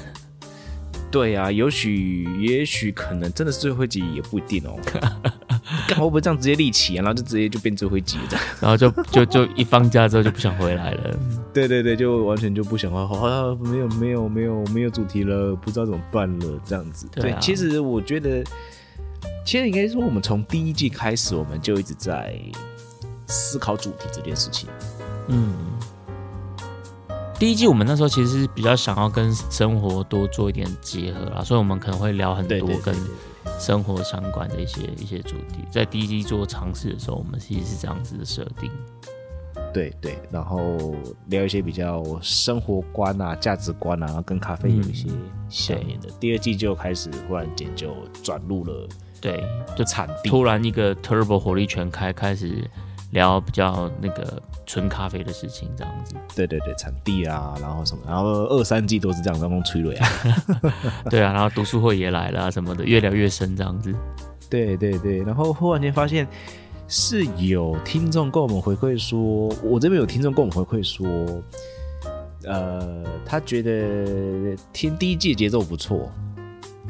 [1.10, 4.78] 对啊，也许也许可能真的是最后一集，也不一定哦。
[5.88, 7.00] 干会不会这样直接立起啊？
[7.02, 11.18] 然后就直接就变最后一集这样，然后就就就一放假之后就不想回来了。
[11.54, 17.06] 对对对，就完全就不想了，好像没有没有没有没有主题了，不知道怎么办了这样子。
[17.12, 18.44] 对，其实我觉得，
[19.46, 22.38] 其实应该说，我们从第一季开始，我们就一直在
[23.26, 24.68] 思考主题这件事情。
[25.28, 25.54] 嗯。
[27.42, 32.94] 第一季我们那时候其实是比较想要跟生活多做一点结合啦，所以我们可能会聊很多跟
[33.58, 35.64] 生活相关的一些一些主题。
[35.68, 38.70] 在第一季做尝试的时候，我们其实是这样子的设定。
[39.74, 40.94] 对对，然后
[41.30, 45.08] 聊一些比较生活观啊、价值观啊，跟咖啡有一些
[45.48, 46.08] 相连的。
[46.20, 48.88] 第二季就开始忽然间就转入了，
[49.20, 49.42] 对，
[49.74, 52.70] 就产地突然一个 turbo 火力全开，开始。
[53.12, 56.14] 聊比较那个纯咖啡的事情，这样子。
[56.34, 60.08] 对对对，产地啊，然后什么，然后二三季都是这样，当中催泪啊。
[61.08, 63.94] 对啊，然后读书会也来了什么的，越聊越深这样子。
[64.50, 66.26] 对对对，然后忽然间发现
[66.88, 71.06] 是有听众跟我们回馈说，我这边有听众跟我们回馈说，
[72.44, 76.10] 呃，他觉得听第一季节奏不错。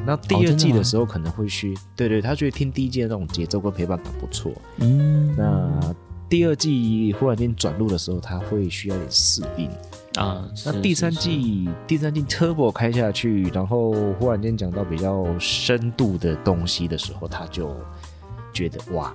[0.05, 4.51] 那第二季的时候可能会去，对对，他觉得听第一季的那种节奏跟陪伴感不错。
[4.79, 5.95] 嗯，那
[6.33, 9.69] 第二季忽然间转入的时候，他会需要点适应
[10.15, 10.49] 啊。
[10.65, 17.75] 那第三季，第三季 Turbo 开下去，然后忽然间讲到比较深度的东西的时候，他就
[18.51, 19.13] 觉得哇，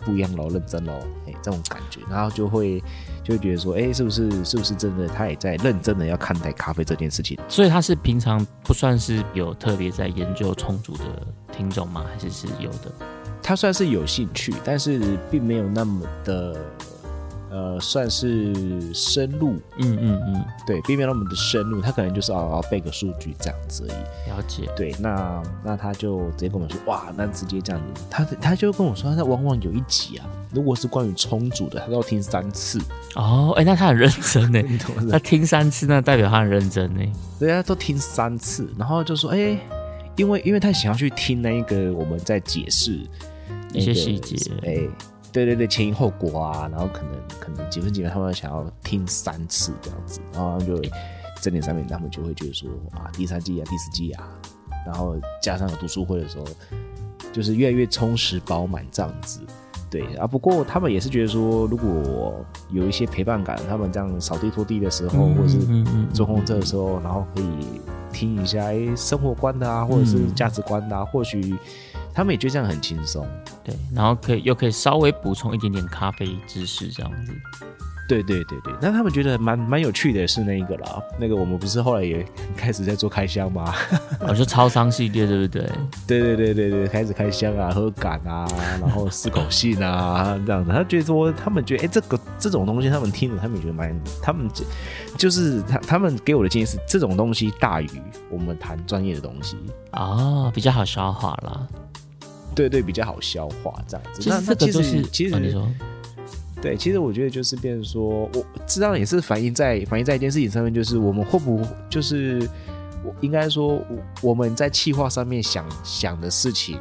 [0.00, 0.94] 不一样喽，认真喽，
[1.26, 2.82] 哎，这种感觉，然后就会
[3.22, 7.38] 就会觉得说，哎，是不是是不是真的，他也在认真的要看待咖啡这件事情？
[7.50, 11.04] 所以他是平常不算是有特别在研究充足的
[11.52, 12.06] 听众吗？
[12.10, 12.90] 还是是有的？
[13.46, 16.56] 他算是有兴趣，但是并没有那么的。
[17.48, 18.52] 呃，算是
[18.92, 24.30] 深入，嗯嗯嗯，对，并没有那么的深入，他可能就是啊背个数据这样子而已。
[24.30, 32.78] 了解，对，那那他就直接跟我说，哇，那直接这样子，他他就跟我说，他往往有一集啊，如果是关于充足的，他都要听三次。
[33.14, 34.60] 哦，哎，那他很认真呢，
[35.10, 37.00] 他听三次，那代表他很认真呢。
[37.38, 39.58] 对啊，都听三次，然后就说，哎，
[40.16, 43.00] 因为因为他想要去听那一个我们在解释
[43.76, 44.88] 一些细节，哎。
[45.32, 50.80] 对对对，前因后果啊，然后可能可能几分几秒，他们想要听三次这样子，然后就
[51.42, 54.26] 这点上面，他们就会觉得说啊，第三季啊，第四季啊，
[54.86, 56.44] 然后加上有读书会的时候，
[57.34, 59.40] 就是越来越充实饱满这样子。
[59.90, 65.58] 对啊，不过他们也是觉得说，如果有一些陪伴感，他们这样扫地拖地的时候，或者是
[66.14, 71.54] 坐公车的时候，然后可以听一下哎生活观的啊，或者是价值观的啊，或许。
[72.16, 73.28] 他们也觉得这样很轻松，
[73.62, 77.32] 对，然后可以又可以稍微补充一点点咖啡知识，这样子。
[78.08, 82.24] 对对对对，那他们觉得蛮蛮有趣的是那一个啦，那个我们不是后来也
[82.56, 83.74] 开始在做开箱吗？
[84.26, 85.68] 我说超商系列对不对？
[86.06, 88.46] 对对对对对，开始开箱啊，喝感啊，
[88.80, 90.70] 然后试口信啊这样子。
[90.70, 94.48] 他觉得说，他们觉得哎，这个这种东西他们听了，他们觉得蛮，他们
[95.18, 97.90] 就是他他们给我的建议是，这种东西大于
[98.30, 99.56] 我们谈专业的东西
[99.90, 101.66] 啊，比较好消化啦。
[102.56, 104.28] 对对，比较好消化这样子。
[104.28, 105.68] 那那其实其实你说，
[106.62, 112.48] 对，其实我觉得就是变成说，我知道也是反映在反映在一件事情上面，就是我们会不就是
[113.04, 113.78] 我应该说，
[114.22, 116.80] 我们在气化上面想想的事情，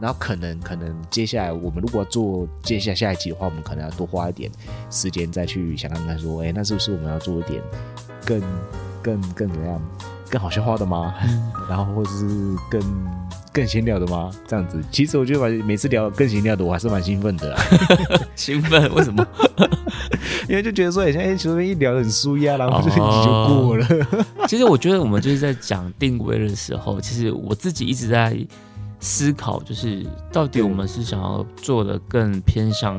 [0.00, 4.50] 然后可能可能接下来我们如果做接下下一集的话，我们可能要多花一点
[4.90, 7.62] 时间再去想看看说，哎，那是不是我们要做一点
[8.26, 8.42] 更
[9.00, 9.80] 更更怎么样
[10.28, 11.14] 更好消化的吗？
[11.68, 12.26] 然后或者是
[12.68, 12.82] 更。
[13.52, 14.30] 更闲聊的吗？
[14.46, 17.56] 这样子，其实我觉得每次聊更闲聊的，我还是蛮兴奋的。
[18.36, 18.92] 兴奋？
[18.94, 19.26] 为什么？
[20.48, 23.86] 因为就觉得说，哎，现在随便一聊很舒压，然后就就过了。
[24.46, 28.38] 其实我觉得我们就是在讲定位的时候，其实我自己一直在
[29.00, 32.98] 思考，就是到底我们是想要做的更偏向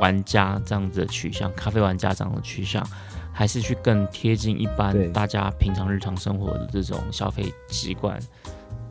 [0.00, 2.86] 玩家这样子的取向，咖啡玩家这样的取向，
[3.32, 8.18] 还是去更贴近一般大家平常日常生活的这种消费习惯。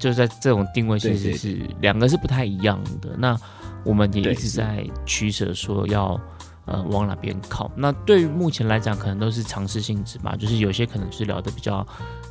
[0.01, 3.15] 就在这种定位，其实是两个是不太一样的。
[3.19, 3.39] 那
[3.85, 6.19] 我们也一直在取舍，说要
[6.65, 7.71] 呃往哪边靠。
[7.75, 10.35] 那对于目前来讲，可能都是尝试性质吧。
[10.35, 11.85] 就是有些可能是聊的比较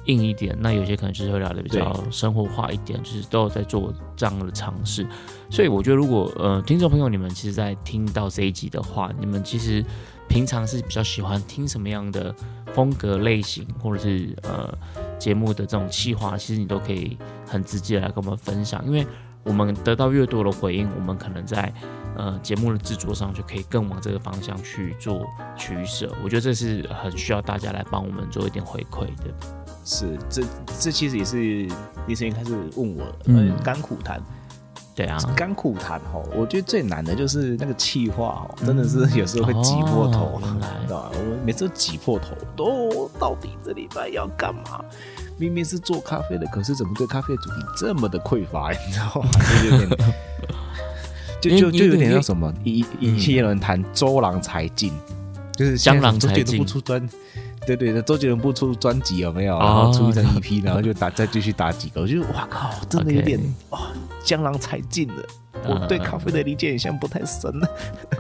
[0.07, 5.07] 硬一点，那有些可能就是会聊的比较生活化一点，就是都有在做这样的尝试。
[5.49, 9.85] 所以我觉得，如果呃听众朋友你们其实，在听到这一集的话，你们其实
[10.29, 12.35] 平常是比较喜欢听什么样的
[12.75, 14.77] 风格类型，或者是呃。
[15.21, 17.17] 节目的这种企划，其实你都可以
[17.47, 19.07] 很直接来跟我们分享，因为
[19.45, 21.73] 我们得到越多的回应，我们可能在
[22.17, 26.11] 呃节目的制作上就可以更往这个方向去做取舍。
[26.25, 29.33] 我觉得这是很需要大家来帮我们做一点回馈的。
[29.85, 30.43] 是，这
[30.79, 31.69] 这其实也是
[32.07, 34.21] 李晨开始问我，嗯，甘苦谈。
[35.01, 41.11] 对啊，甘苦谈哈，我觉得最难的就是那个气话哦，真的是有时候会挤破头，对吧？
[41.15, 44.85] 我们每次都挤破头，都到底这礼拜要干嘛？
[45.39, 48.71] 明明是做咖啡的，可是怎么对咖啡主题这么的匮乏？
[48.73, 49.31] 你知道吗？
[49.63, 49.99] 就有点，
[51.41, 52.53] 就就就有点像什么？
[52.63, 54.93] 一一些人谈周郎才尽，
[55.57, 57.09] 就是江郎才尽不出专。
[57.67, 59.59] 对对，那周杰伦不出专辑有没有？
[59.59, 63.39] 然后出一张 EP，然后就打再继续打几个，我觉得哇靠，真的有点
[63.71, 63.81] 哇，
[64.25, 65.23] 江郎才尽了。
[65.69, 67.69] 我对咖啡的理解好像不太深了，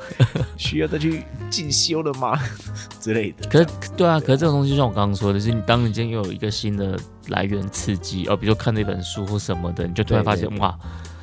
[0.59, 2.38] 需要再去进修了吗？
[3.01, 3.49] 之类的。
[3.49, 3.66] 可是
[3.97, 10.78] 对啊，可是这种东西像我刚刚说的，是你当你今天又有一个新的来源刺激，哦，比如说看那本书或什么的，你就突然发现哇，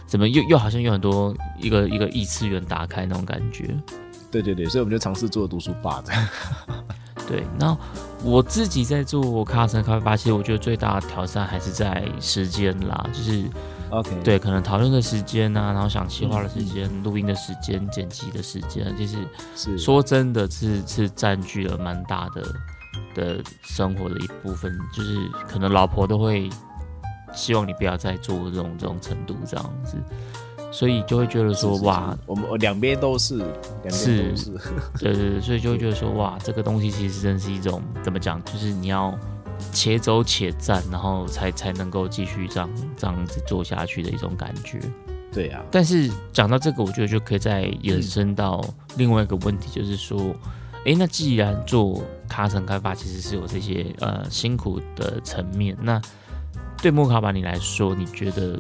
[0.08, 3.76] 怎么又又好像有很多一个一个异次元打开那种感觉。
[4.32, 6.28] 对对对，所以我们就尝试做读书吧这样。
[7.28, 7.78] 对，那
[8.24, 13.44] 我自己在做卡森咖啡吧，其实我觉得最大的挑战还是在时间啦，就是
[13.90, 19.18] ，OK，对，可能讨论的时间啊，然后想企划的时间、录音的时间、剪辑的时间，其实
[19.58, 22.44] 是说真的是是占据了蛮大的
[23.14, 26.50] 的生活的一部分，就是可能老婆都会
[27.34, 29.98] 希望你不要再做这种这种程度这样子。
[30.72, 34.52] 所以就会觉得说哇，我们两边都是，两边都是，
[35.00, 39.18] 对对对，所以就会觉得说哇，这个东西其实真是一种怎么讲，就是你要
[39.72, 44.80] 且走且战，然后才才能够继续这样这样子做下去的一种感觉。
[45.32, 45.64] 对啊。
[45.72, 48.64] 但是讲到这个，我觉得就可以再延伸到
[48.98, 50.36] 另外一个问题，就是说，
[50.86, 56.00] 哎，那既然做卡层开发其实是有这些呃辛苦的层面，那
[56.82, 58.58] 对莫卡巴你来说，你觉得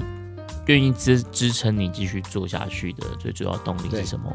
[0.67, 4.31] 愿意支支撑你继续做下去的最主要动力是什么？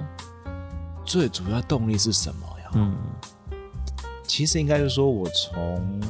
[1.05, 2.71] 最主要动力是什么呀？
[2.75, 2.97] 嗯，
[4.25, 6.01] 其实应该就是说我从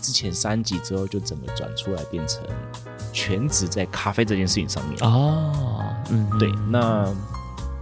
[0.00, 2.42] 之前三级之后就整个转出来，变成
[3.12, 5.94] 全职在咖啡这件事情上面哦。
[6.10, 6.50] 嗯，对。
[6.68, 7.04] 那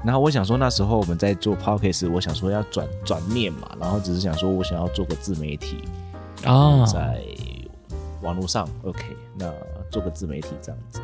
[0.04, 5.84] 然后我想说，那时候我们在做 podcast，我想说要转转念嘛，然后只是想说我想要做个自媒体
[6.44, 7.22] 哦，在
[8.22, 9.46] 网络上 OK，那
[9.90, 11.00] 做个自媒体这样子。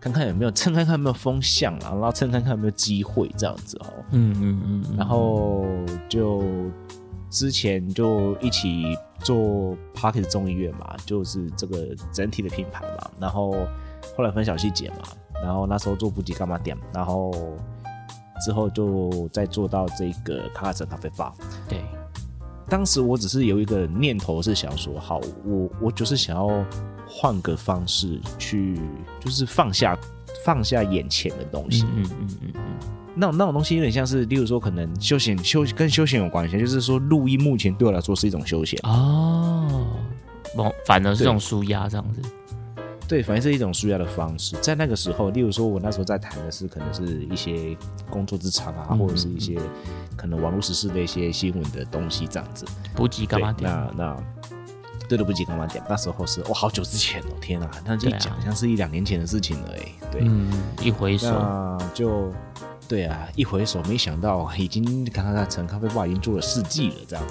[0.00, 3.86] 看看有没有蹭看看有没有风向啊，然后蹭看看有没有机会这样子哦。
[4.10, 4.96] 嗯嗯嗯。
[4.98, 5.64] 然后
[6.10, 6.42] 就
[7.30, 8.84] 之前就一起
[9.20, 13.10] 做 Parkes 中医院嘛，就是这个整体的品牌嘛。
[13.18, 13.52] 然后
[14.14, 14.96] 后来分小细节嘛。
[15.42, 17.32] 然后那时候做补给干嘛点，然后
[18.44, 21.32] 之后就再做到这个卡卡城咖啡吧。
[21.66, 21.80] 对。
[22.68, 26.62] 当时我只是有一个念头是想说，好，我我就是想要。
[27.16, 28.76] 换个方式去，
[29.20, 29.96] 就是放下
[30.44, 31.84] 放下眼前的东西。
[31.94, 32.62] 嗯嗯嗯嗯，
[33.14, 39.86] 那种那种东西有点像是，例如说，可能休闲休跟休闲有关系，就是说，录音目前对我来说是一种休闲哦。
[40.56, 42.20] 反反而是这种舒压这样子。
[43.06, 44.56] 对，反正是一种舒压的方式。
[44.60, 47.76] 在那个时候，例如说，我那时候在谈的是，可能是一些
[48.10, 49.56] 工作职场啊，或者是一些
[50.16, 52.66] 可能网络实事的一些新闻的东西这样子。
[52.96, 53.54] 补给干嘛？
[53.60, 54.16] 那那。
[55.14, 55.82] 对的，不及干嘛点？
[55.88, 57.70] 那时候是哇，好久之前哦，天哪！
[57.84, 60.08] 那一讲像是一两年前的事情了哎。
[60.10, 60.50] 对，嗯，
[60.82, 62.32] 一回首就，
[62.88, 67.24] 对啊，一回首，没想到已经刚刚在成咖啡吧已经做了四季了，这样。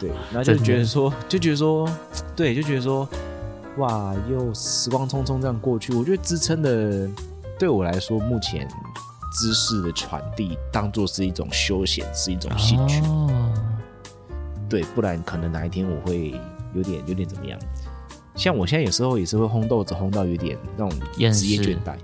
[0.00, 1.86] 对，那就觉得说，就觉得说，
[2.34, 3.06] 对，就觉得说，
[3.76, 5.92] 哇，又时光匆匆这样过去。
[5.92, 7.06] 我觉得支撑的，
[7.58, 8.66] 对我来说，目前
[9.30, 13.02] 知识的传递当做是一种休闲，是一种兴趣。
[13.02, 13.52] 哦。
[14.70, 16.34] 对，不然可能哪一天我会。
[16.74, 17.58] 有点有点怎么样？
[18.34, 21.00] 像我现在有时候也是会烘豆子，烘到有点那种
[21.32, 21.94] 职业倦怠。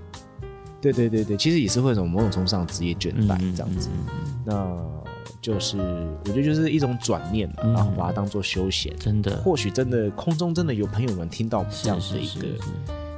[0.79, 3.89] 对对对对，其实也是会从某种程度上职业倦怠这样子。
[4.45, 4.75] 那
[5.39, 5.77] 就是
[6.25, 8.95] 我觉得就是一种转念，然后把它当做休闲。
[8.97, 12.47] 真的，或许真的空中真的有朋友们听到这样的一个，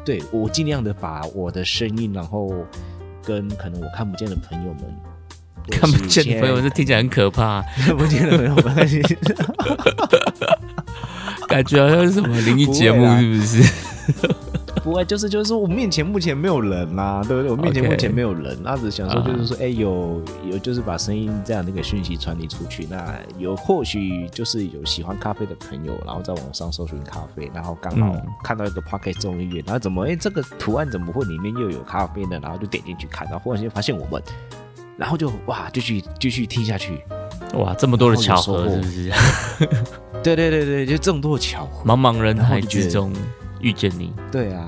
[0.04, 2.54] 对我尽量的把我的声音，然后
[3.24, 4.84] 跟可能我看不见的朋友们，
[5.70, 7.62] 看不见的朋友，这听起来很可怕。
[7.78, 8.76] 看不见的朋友们。
[11.54, 13.74] 感觉好像是什么灵异节目，是不是？
[14.84, 17.52] 不会，就是就是说我面前目前没有人啦，对不对？
[17.52, 32.38] 我面前目前没有人，那只想说就是说，哎，有有就是把声音这样的一个讯息传递出去，那有或许就是有喜欢咖啡的朋友，然后在网上搜寻咖啡，然后刚好看到一个 Pocket 综艺院，然后怎么哎这个图案怎么会里面又有咖啡呢？
[32.42, 34.22] 然后就点进去看，然后忽然间发现我们，
[34.98, 37.00] 然后就哇，继续继续听下去。
[37.54, 39.12] 哇，这么多的巧合，是不是？
[40.24, 43.12] 对对对对，就这么多巧合，茫茫人海之中
[43.60, 44.14] 遇见你。
[44.32, 44.66] 对啊，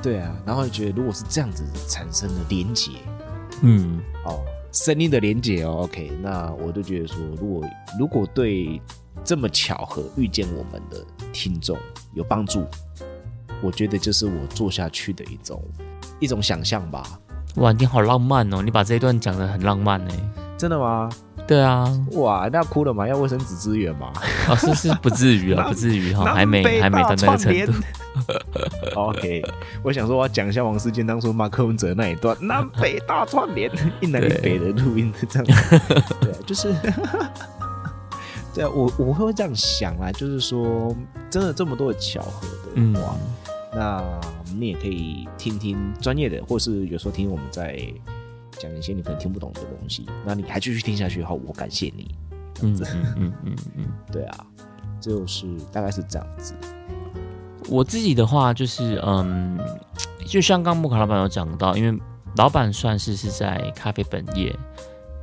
[0.00, 2.92] 对啊，然后觉得如果是这样子产生的连结，
[3.62, 4.40] 嗯，哦，
[4.70, 7.64] 声音的连结哦，OK，那我就觉得说，如果
[7.98, 8.80] 如果对
[9.24, 11.76] 这么巧合遇见我们的听众
[12.14, 12.64] 有帮助，
[13.60, 15.60] 我觉得就是我做下去的一种
[16.20, 17.02] 一种想象吧。
[17.56, 20.14] 哇，你好浪漫哦，你把这一段讲的很浪漫呢。
[20.62, 21.10] 真的吗？
[21.44, 23.04] 对啊，哇，那哭了嘛？
[23.08, 24.12] 要卫生纸支援嘛？
[24.48, 27.72] 哦，是是不至于啊，不至于哈，还没还没到那个程度。
[28.94, 29.44] OK，
[29.82, 33.68] 我想说我要讲一下王世坚当初骂柯文哲那一段南北大串联，
[34.00, 35.58] 一南一北的录音这样。
[36.22, 36.72] 对，就是，
[38.54, 40.94] 对啊，我我会这样想啊，就是说，
[41.28, 42.46] 真的这么多的巧合
[42.76, 43.16] 的话，
[43.74, 44.00] 那
[44.56, 47.84] 你也可以听听专业的，或是有时候听我们在。
[48.62, 52.14] 讲一些你可能听不懂的东西，那你还继续听下去的话，我感谢你。
[52.62, 52.78] 嗯
[53.18, 54.46] 嗯嗯嗯， 对啊，
[55.00, 56.54] 就是大概是这样子。
[57.68, 59.58] 我自己的话就是，嗯，
[60.24, 62.00] 就像刚木卡老板有讲到，因为
[62.36, 64.56] 老板算是是在咖啡本业，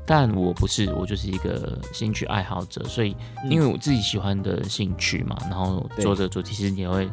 [0.05, 3.15] 但我不是，我就是一个兴趣爱好者，所以
[3.49, 7.09] 因为我自己喜欢的兴趣嘛，然后做着做，其实你会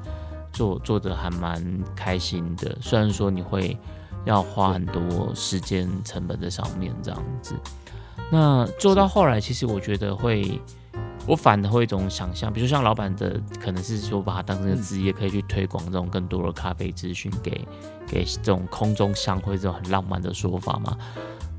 [0.53, 1.63] 做做的还蛮
[1.95, 2.77] 开心的。
[2.81, 3.79] 虽然说你会。
[4.27, 7.55] 要花很多时间成本在上面，这样子。
[8.31, 10.61] 那做到后来，其实我觉得会，
[11.27, 17.65] 我反的会一种想象，比如像老板的，可能是说把它当成个职业，可以去推广这种更多的咖啡资讯，给
[18.07, 20.97] 给这种空中相会这种很浪漫的说法嘛。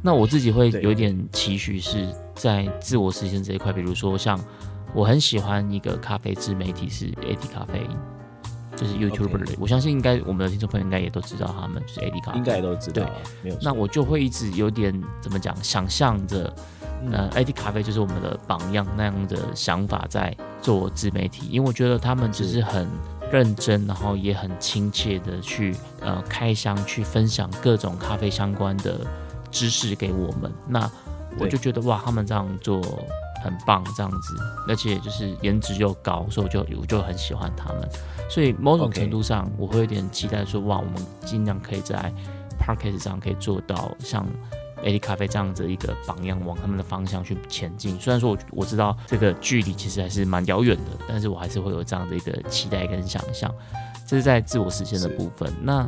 [0.01, 4.37] 那我自己会有点期许是在自我实现这一块，比如说像
[4.93, 7.81] 我很喜欢一个咖啡自媒体是 AD 咖啡。
[8.77, 13.03] 就是 YouTuber 类，我相信应该我们的听众朋友应该也都知道他们就是 AD 咖啡，应该也都知道。
[13.03, 13.11] 对，
[13.41, 13.57] 没有。
[13.59, 16.53] 那我就会一直有点怎么讲，想象着，
[17.11, 22.87] 呃，AD 咖啡就是我们的榜样那样的想法在做自媒体，因为我觉得他们只是很
[23.31, 28.99] 认真，然后也很亲切的去呃开箱，去分享各种咖啡相关的
[29.49, 30.53] 知识给我们。
[30.67, 30.87] 那
[31.39, 32.79] 我就觉得哇，他们这样做。
[33.43, 34.35] 很棒，这样子，
[34.67, 37.89] 而且就是颜值又高，所以我就我就很喜欢他们。
[38.29, 42.13] 所以某种程度上，我会有点期待说，哇，我们尽量可以在
[42.59, 44.25] Parkes 上可以做到像
[44.83, 47.99] AD 咖啡这样子一个榜样，往他们的方向去前进。
[47.99, 53.53] 虽然说我我知道这个距离其实还是蛮遥远的，但是我还是会有这样的一个期待跟想象。
[54.05, 55.51] 这是在自我实现的部分。
[55.61, 55.87] 那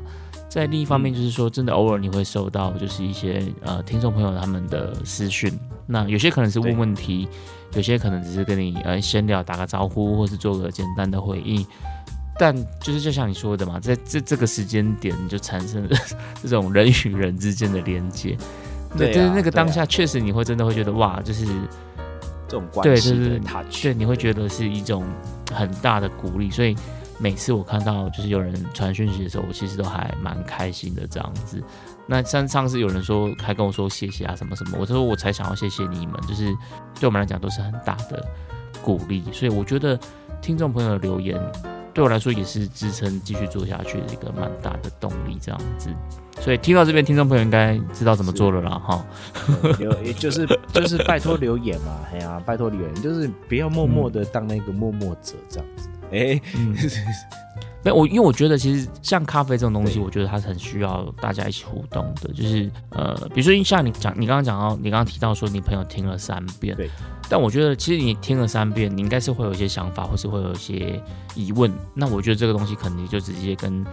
[0.49, 5.57] 在另一方面，就是说，真的偶尔你会收到就是一些呃听众朋友他们的私讯。
[5.85, 7.27] 那有些可能是问问题，
[7.73, 11.65] 有些可能只是跟你呃闲聊打个招呼，或是做个简单的回应。
[12.39, 15.89] 但就是就像你说的嘛，在这这个时间点就产生了
[16.41, 18.37] 这种人与人之间的连接。
[18.97, 21.45] 对，就是那个当下，确实你会真的会觉得哇，就是
[22.47, 25.03] 这种关系的他对，你会觉得是一种
[25.53, 26.49] 很大的鼓励。
[26.49, 26.75] 所以
[27.19, 31.61] 每次我看到就是有人传讯息的时候，我其实都还蛮开心的这样子。
[32.07, 36.45] 那像上次有人说还跟我说谢谢啊什么什么，我说我才想要谢谢你们，就是
[36.99, 38.25] 对我们来讲都是很大的
[38.81, 39.99] 鼓励，所以我觉得
[40.41, 41.39] 听众朋友的留言
[41.93, 45.89] 对我来说也是支撑继续做下去的一个蛮大的动力，这样子。
[46.39, 49.05] 所以听到这边听众朋友应该知道怎么做了啦，哈。
[49.77, 56.41] 留也就是 就是拜托留言嘛，哎呀，拜托留言，就是不要默默的当那个默默者这样子，哎。
[57.81, 62.27] 没我，因为我觉得其实像咖啡这种东西，我觉得它是很需要大家一起互动的。
[62.33, 66.89] 就是呃，比如说像你讲，你刚刚讲到，你刚刚提到说你朋友听了三遍，对。
[67.29, 71.01] 但我觉得其实你听了三遍，你应该是会有一些想法，或是会有一些
[71.35, 71.71] 疑问。
[71.93, 73.85] 那我觉得这个东西可能就直接跟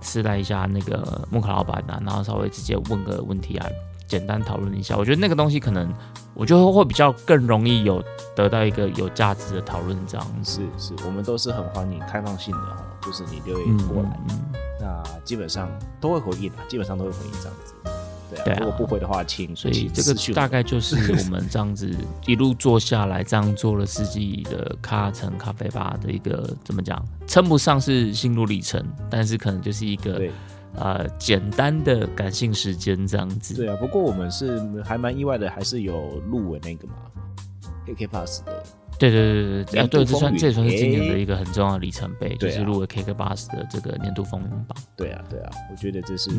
[0.00, 3.66] 私赖一下那个木卡老板啊，然后稍微直接问个问题啊。
[4.06, 5.92] 简单讨论一下，我觉得那个东西可能，
[6.36, 10.26] 我觉得会比较更容易有得到一个有价值的讨论，这样。
[10.44, 14.20] 是是，我们都是很欢迎开放性的哈，就是你留言过来，
[14.78, 15.66] 那基本上
[15.98, 17.74] 都会回应的，基本上都会回应这样子，
[18.44, 21.90] 对啊，如果不回的话，请所以这个大概就是我们这样子
[22.26, 30.20] 一路做下来，这样做了四季的咖城咖啡吧的一个怎么讲，称不上是心路历程，但是可能就是一个。
[30.78, 33.54] 呃，简单的感性时间这样子。
[33.54, 36.94] 对啊，不过我们是还蛮意外的，还是有入围那个嘛
[37.86, 38.62] ，KK Pass 的。
[38.98, 44.76] 对对对对对，啊，对，这算这也算是今年的一个很重要的里程碑，就是入围 KK Pass 的这个年度风云榜。
[44.96, 46.30] 对啊，对啊，我觉得这是。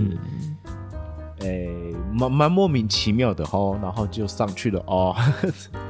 [1.39, 5.15] 诶，蛮蛮莫名其妙的哦，然后就上去了哦。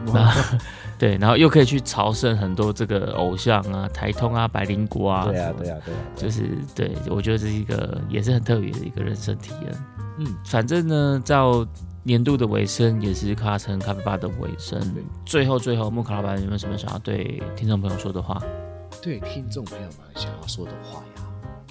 [1.00, 5.26] 对，然后又可以去朝圣很多这个偶像啊，台通啊，百灵国啊。
[5.26, 6.00] 对啊，对啊，对啊。
[6.16, 9.72] 就是对，我觉得这是一个也是很特别的一个人生体验。
[10.18, 11.66] 嗯，反正呢，到
[12.04, 14.82] 年度的尾声，也是卡城咖啡吧的尾声。
[15.26, 18.42] 最后，最后，木卡老板有没有什么想要对听众朋友说的话？
[19.02, 21.24] 对听众朋友们想要说的话呀？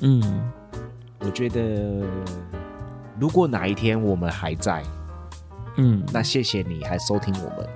[0.03, 0.23] 嗯，
[1.21, 2.07] 我觉得。
[3.19, 4.83] 如果哪一天我们还在，
[5.77, 7.69] 嗯，那谢谢你还收听我们。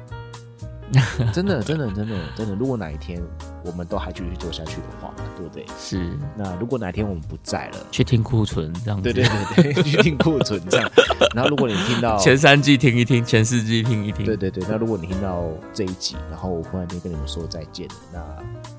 [1.33, 2.55] 真的，真的，真的，真的。
[2.57, 3.23] 如果哪一天
[3.65, 5.65] 我们都还继续做下去的话，对不对？
[5.79, 6.19] 是。
[6.37, 9.05] 那如果哪天我们不在了，去听库存这样子。
[9.05, 9.25] 对对
[9.55, 10.91] 对对， 去听库存这样。
[11.33, 14.27] 然后如果你听到前三季听一听，前四季听一听。
[14.27, 14.65] 对对对。
[14.69, 18.21] 那如果你听到这一集，然后我忽然间跟你们说再见了，那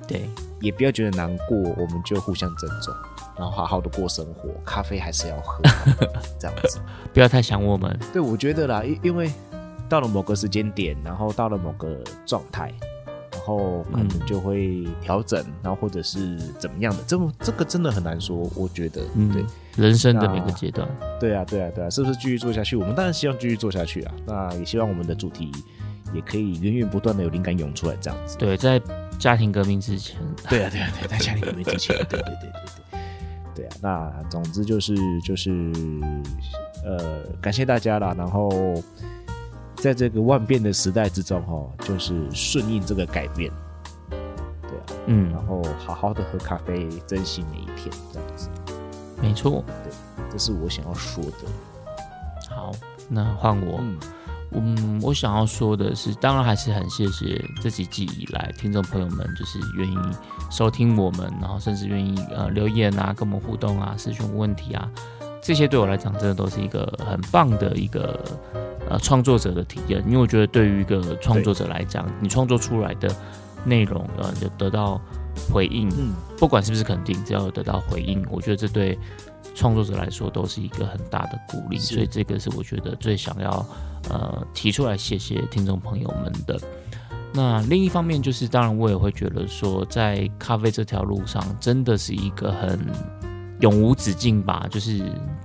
[0.06, 2.94] 对，也不要觉得难过，我们就互相尊重。
[3.38, 5.62] 然后好好的过生活，咖啡还是要喝，
[6.40, 6.80] 这样子，
[7.14, 7.98] 不要太想我们。
[8.14, 9.32] 对，我觉得啦，因因为
[9.90, 12.74] 到了某个时间点，然后到了某个状态，
[13.32, 18.50] 然后可能就会调整，然后或者是怎么样的，这这个真的很难说。
[18.56, 19.44] 我觉得，嗯对，
[19.84, 20.88] 人生的每个阶段，
[21.20, 22.76] 对啊，对啊，对啊，是不是继续做下去？
[22.76, 24.14] 我们当然希望继续做下去啊。
[24.26, 25.52] 那也希望我们的主题
[26.14, 28.38] 也可以源源不断的有灵感涌出来，这样子。
[28.38, 28.80] 对，在
[29.18, 30.18] 家庭革命之前，
[30.50, 32.81] 对啊，对啊，对，在家庭革命之前，对对对对对。
[33.62, 35.72] 对啊，那总之就是就是，
[36.84, 38.16] 呃，感谢大家啦。
[38.18, 38.50] 然后
[39.76, 43.52] 在这个万变的时代之中，哈，就是顺应这个改变。
[44.10, 48.50] 对啊，嗯，然后好好的喝咖啡，珍惜每一天，这样子。
[49.22, 49.94] 没错，对，
[50.32, 52.50] 这是我想要说的。
[52.50, 52.72] 好，
[53.08, 53.78] 那换我。
[53.80, 54.00] 嗯，
[54.54, 59.98] 嗯我想要说的是，当然还是很谢谢这几季以来听众朋友们，就是愿意
[60.50, 64.90] 收听我们，然后甚至愿意呃留言啊，跟我们互动啊，咨询问题啊，
[65.42, 68.20] 这些对我来讲真的都是一个很棒的一个
[68.90, 70.04] 呃创作者的体验。
[70.06, 73.10] 因为我觉得对于一个创作者来讲，你创作出来的
[73.64, 75.00] 内容呃，就得到
[75.52, 78.98] 回应，嗯，不管是不是肯定，只要有得到回应，我觉得这对
[79.56, 81.78] 创作者来说都是一个很大的鼓励。
[81.78, 83.66] 所以这个是我觉得最想要
[84.10, 86.60] 呃提出来谢谢听众朋友们的。
[87.34, 92.78] 那另一方面就是，当然我也会觉得说，在咖啡这条路上，真的是一个很
[93.62, 95.02] 永无止境吧，就是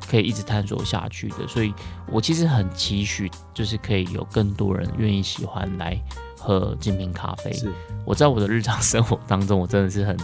[0.08, 1.46] 可以一直探索下去的。
[1.46, 1.72] 所以
[2.10, 5.96] 我其实很期许，就是可以有更多人愿意喜欢来
[6.46, 7.52] 喝精品咖啡。
[7.52, 7.72] 是，
[8.04, 10.16] 我在我的日常生活当中，我真的是很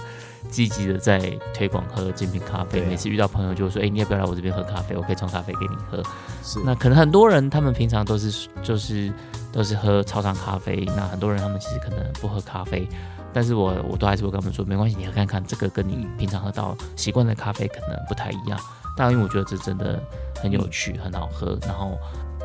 [0.49, 1.19] 积极的在
[1.53, 2.81] 推广喝精品咖啡。
[2.83, 4.97] 每次遇到朋友就说：“哎，你要不要来我这边喝咖啡？
[4.97, 6.03] 我可以冲咖啡给你喝。”
[6.45, 9.13] 是，那可能很多人他们平常都是就是。
[9.53, 12.89] 都是喝超长咖啡，那很多人他们其实可能不喝咖啡，
[13.35, 18.59] 但是我我都还是会跟他们说，没关系，你喝看看，这个跟你平常喝到习惯的咖啡可能不太一样，
[18.97, 20.03] 但因为我觉得这真的
[20.41, 21.99] 很有趣，很好喝，然后。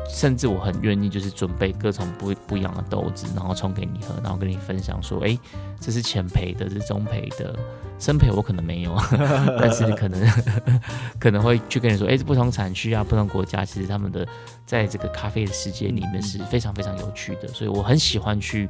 [0.08, 5.38] 甚至我很愿意，就是准备各种不不一样的豆子，然后冲给你喝，然后跟你分享说，哎，
[5.80, 7.54] 这是浅培的，这是中培的，
[7.98, 8.96] 深培我可能没有，
[9.60, 10.20] 但是可能
[11.20, 14.26] 可能会去跟你说，哎，不同产区啊，不同国家，其实他们的
[14.64, 18.68] 在这个咖啡的世界里面是非常非常有趣的，所以我很喜欢去。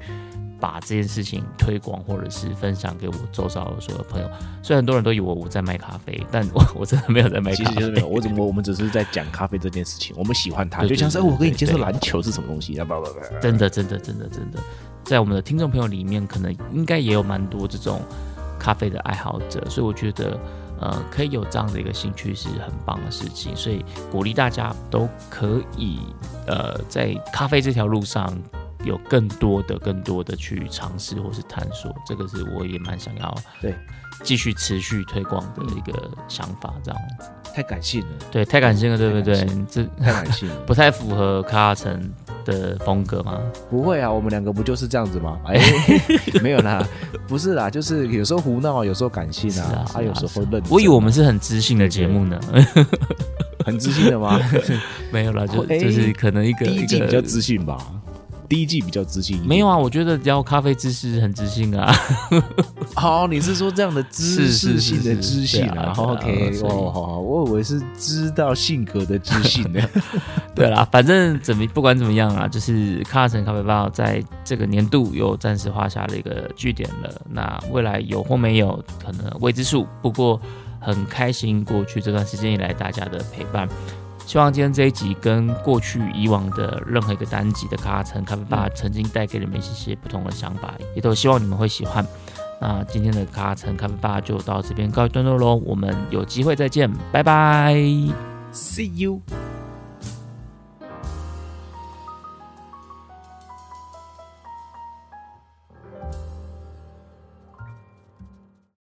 [0.61, 4.29] 把这件事情推广或者是分享给我周遭的所有朋友，
[4.63, 14.59] 虽然很多人都以为我在卖咖啡，但我我真的没有在卖咖啡，其实没有，我怎么我们只是在讲咖啡这件事情，我们喜欢它，就像是我跟你介绍篮球是什么东西，不不不，真的真的真的真的，
[15.05, 18.03] 在我们的听众朋友里面，可能应该也有蛮多这种
[18.59, 20.39] 咖啡的爱好者，所以我觉得
[20.81, 26.01] 呃，可以有这样的一个兴趣是很棒的事情，所以鼓励大家都可以
[26.47, 28.37] 呃，在咖啡这条路上。
[28.85, 33.75] 有更多的、更多的去尝试或是探索，这个是我也蛮想要对
[34.25, 36.75] 继续持续推广的一个想法。
[36.83, 39.47] 这样子太感性了，对，太感性了，对不对？
[39.71, 42.01] 这太感性了， 不太符合卡城
[42.45, 43.41] 的风格吗？
[43.69, 45.41] 不会啊，我们两个不就是这样子吗？
[45.47, 45.61] 哎，
[46.41, 46.87] 没有啦，
[47.27, 50.63] 不是啦，就是有时候胡闹，有时候感性啊，啊，有时候认。
[50.71, 52.39] 我以为我们是很知性的节目呢，
[53.65, 54.39] 很知性的吗？
[55.11, 57.77] 没有了，就就是可能一个第一季比较知性吧。
[58.49, 59.77] 第一季比较知性，没有啊？
[59.77, 61.93] 我觉得聊咖啡知识很知性啊。
[62.95, 65.93] 好， 你是说这样的知识性的知性啊？
[65.99, 69.81] OK，哦，好好，我以为是知道性格的知性呢。
[70.57, 77.21] 对啦，反正怎么不管怎么样啊，就是卡城咖啡包在这个年度又暂时画下了一个句点了。
[77.29, 79.87] 那未来有或没有，可能未知数。
[80.01, 80.41] 不过
[80.81, 83.69] 很开心，过去这段时间以来大家的陪伴。
[84.29, 92.07] 希望今天这一集跟过去以往的任何一个单集的卡城咖啡吧曾经带给你们一些不同的想法，也都希望你们会喜欢。
[92.61, 97.75] 那今天的卡城咖啡吧就到这边告一段落喽，我们有机会再见，拜拜
[98.53, 99.23] ，See you。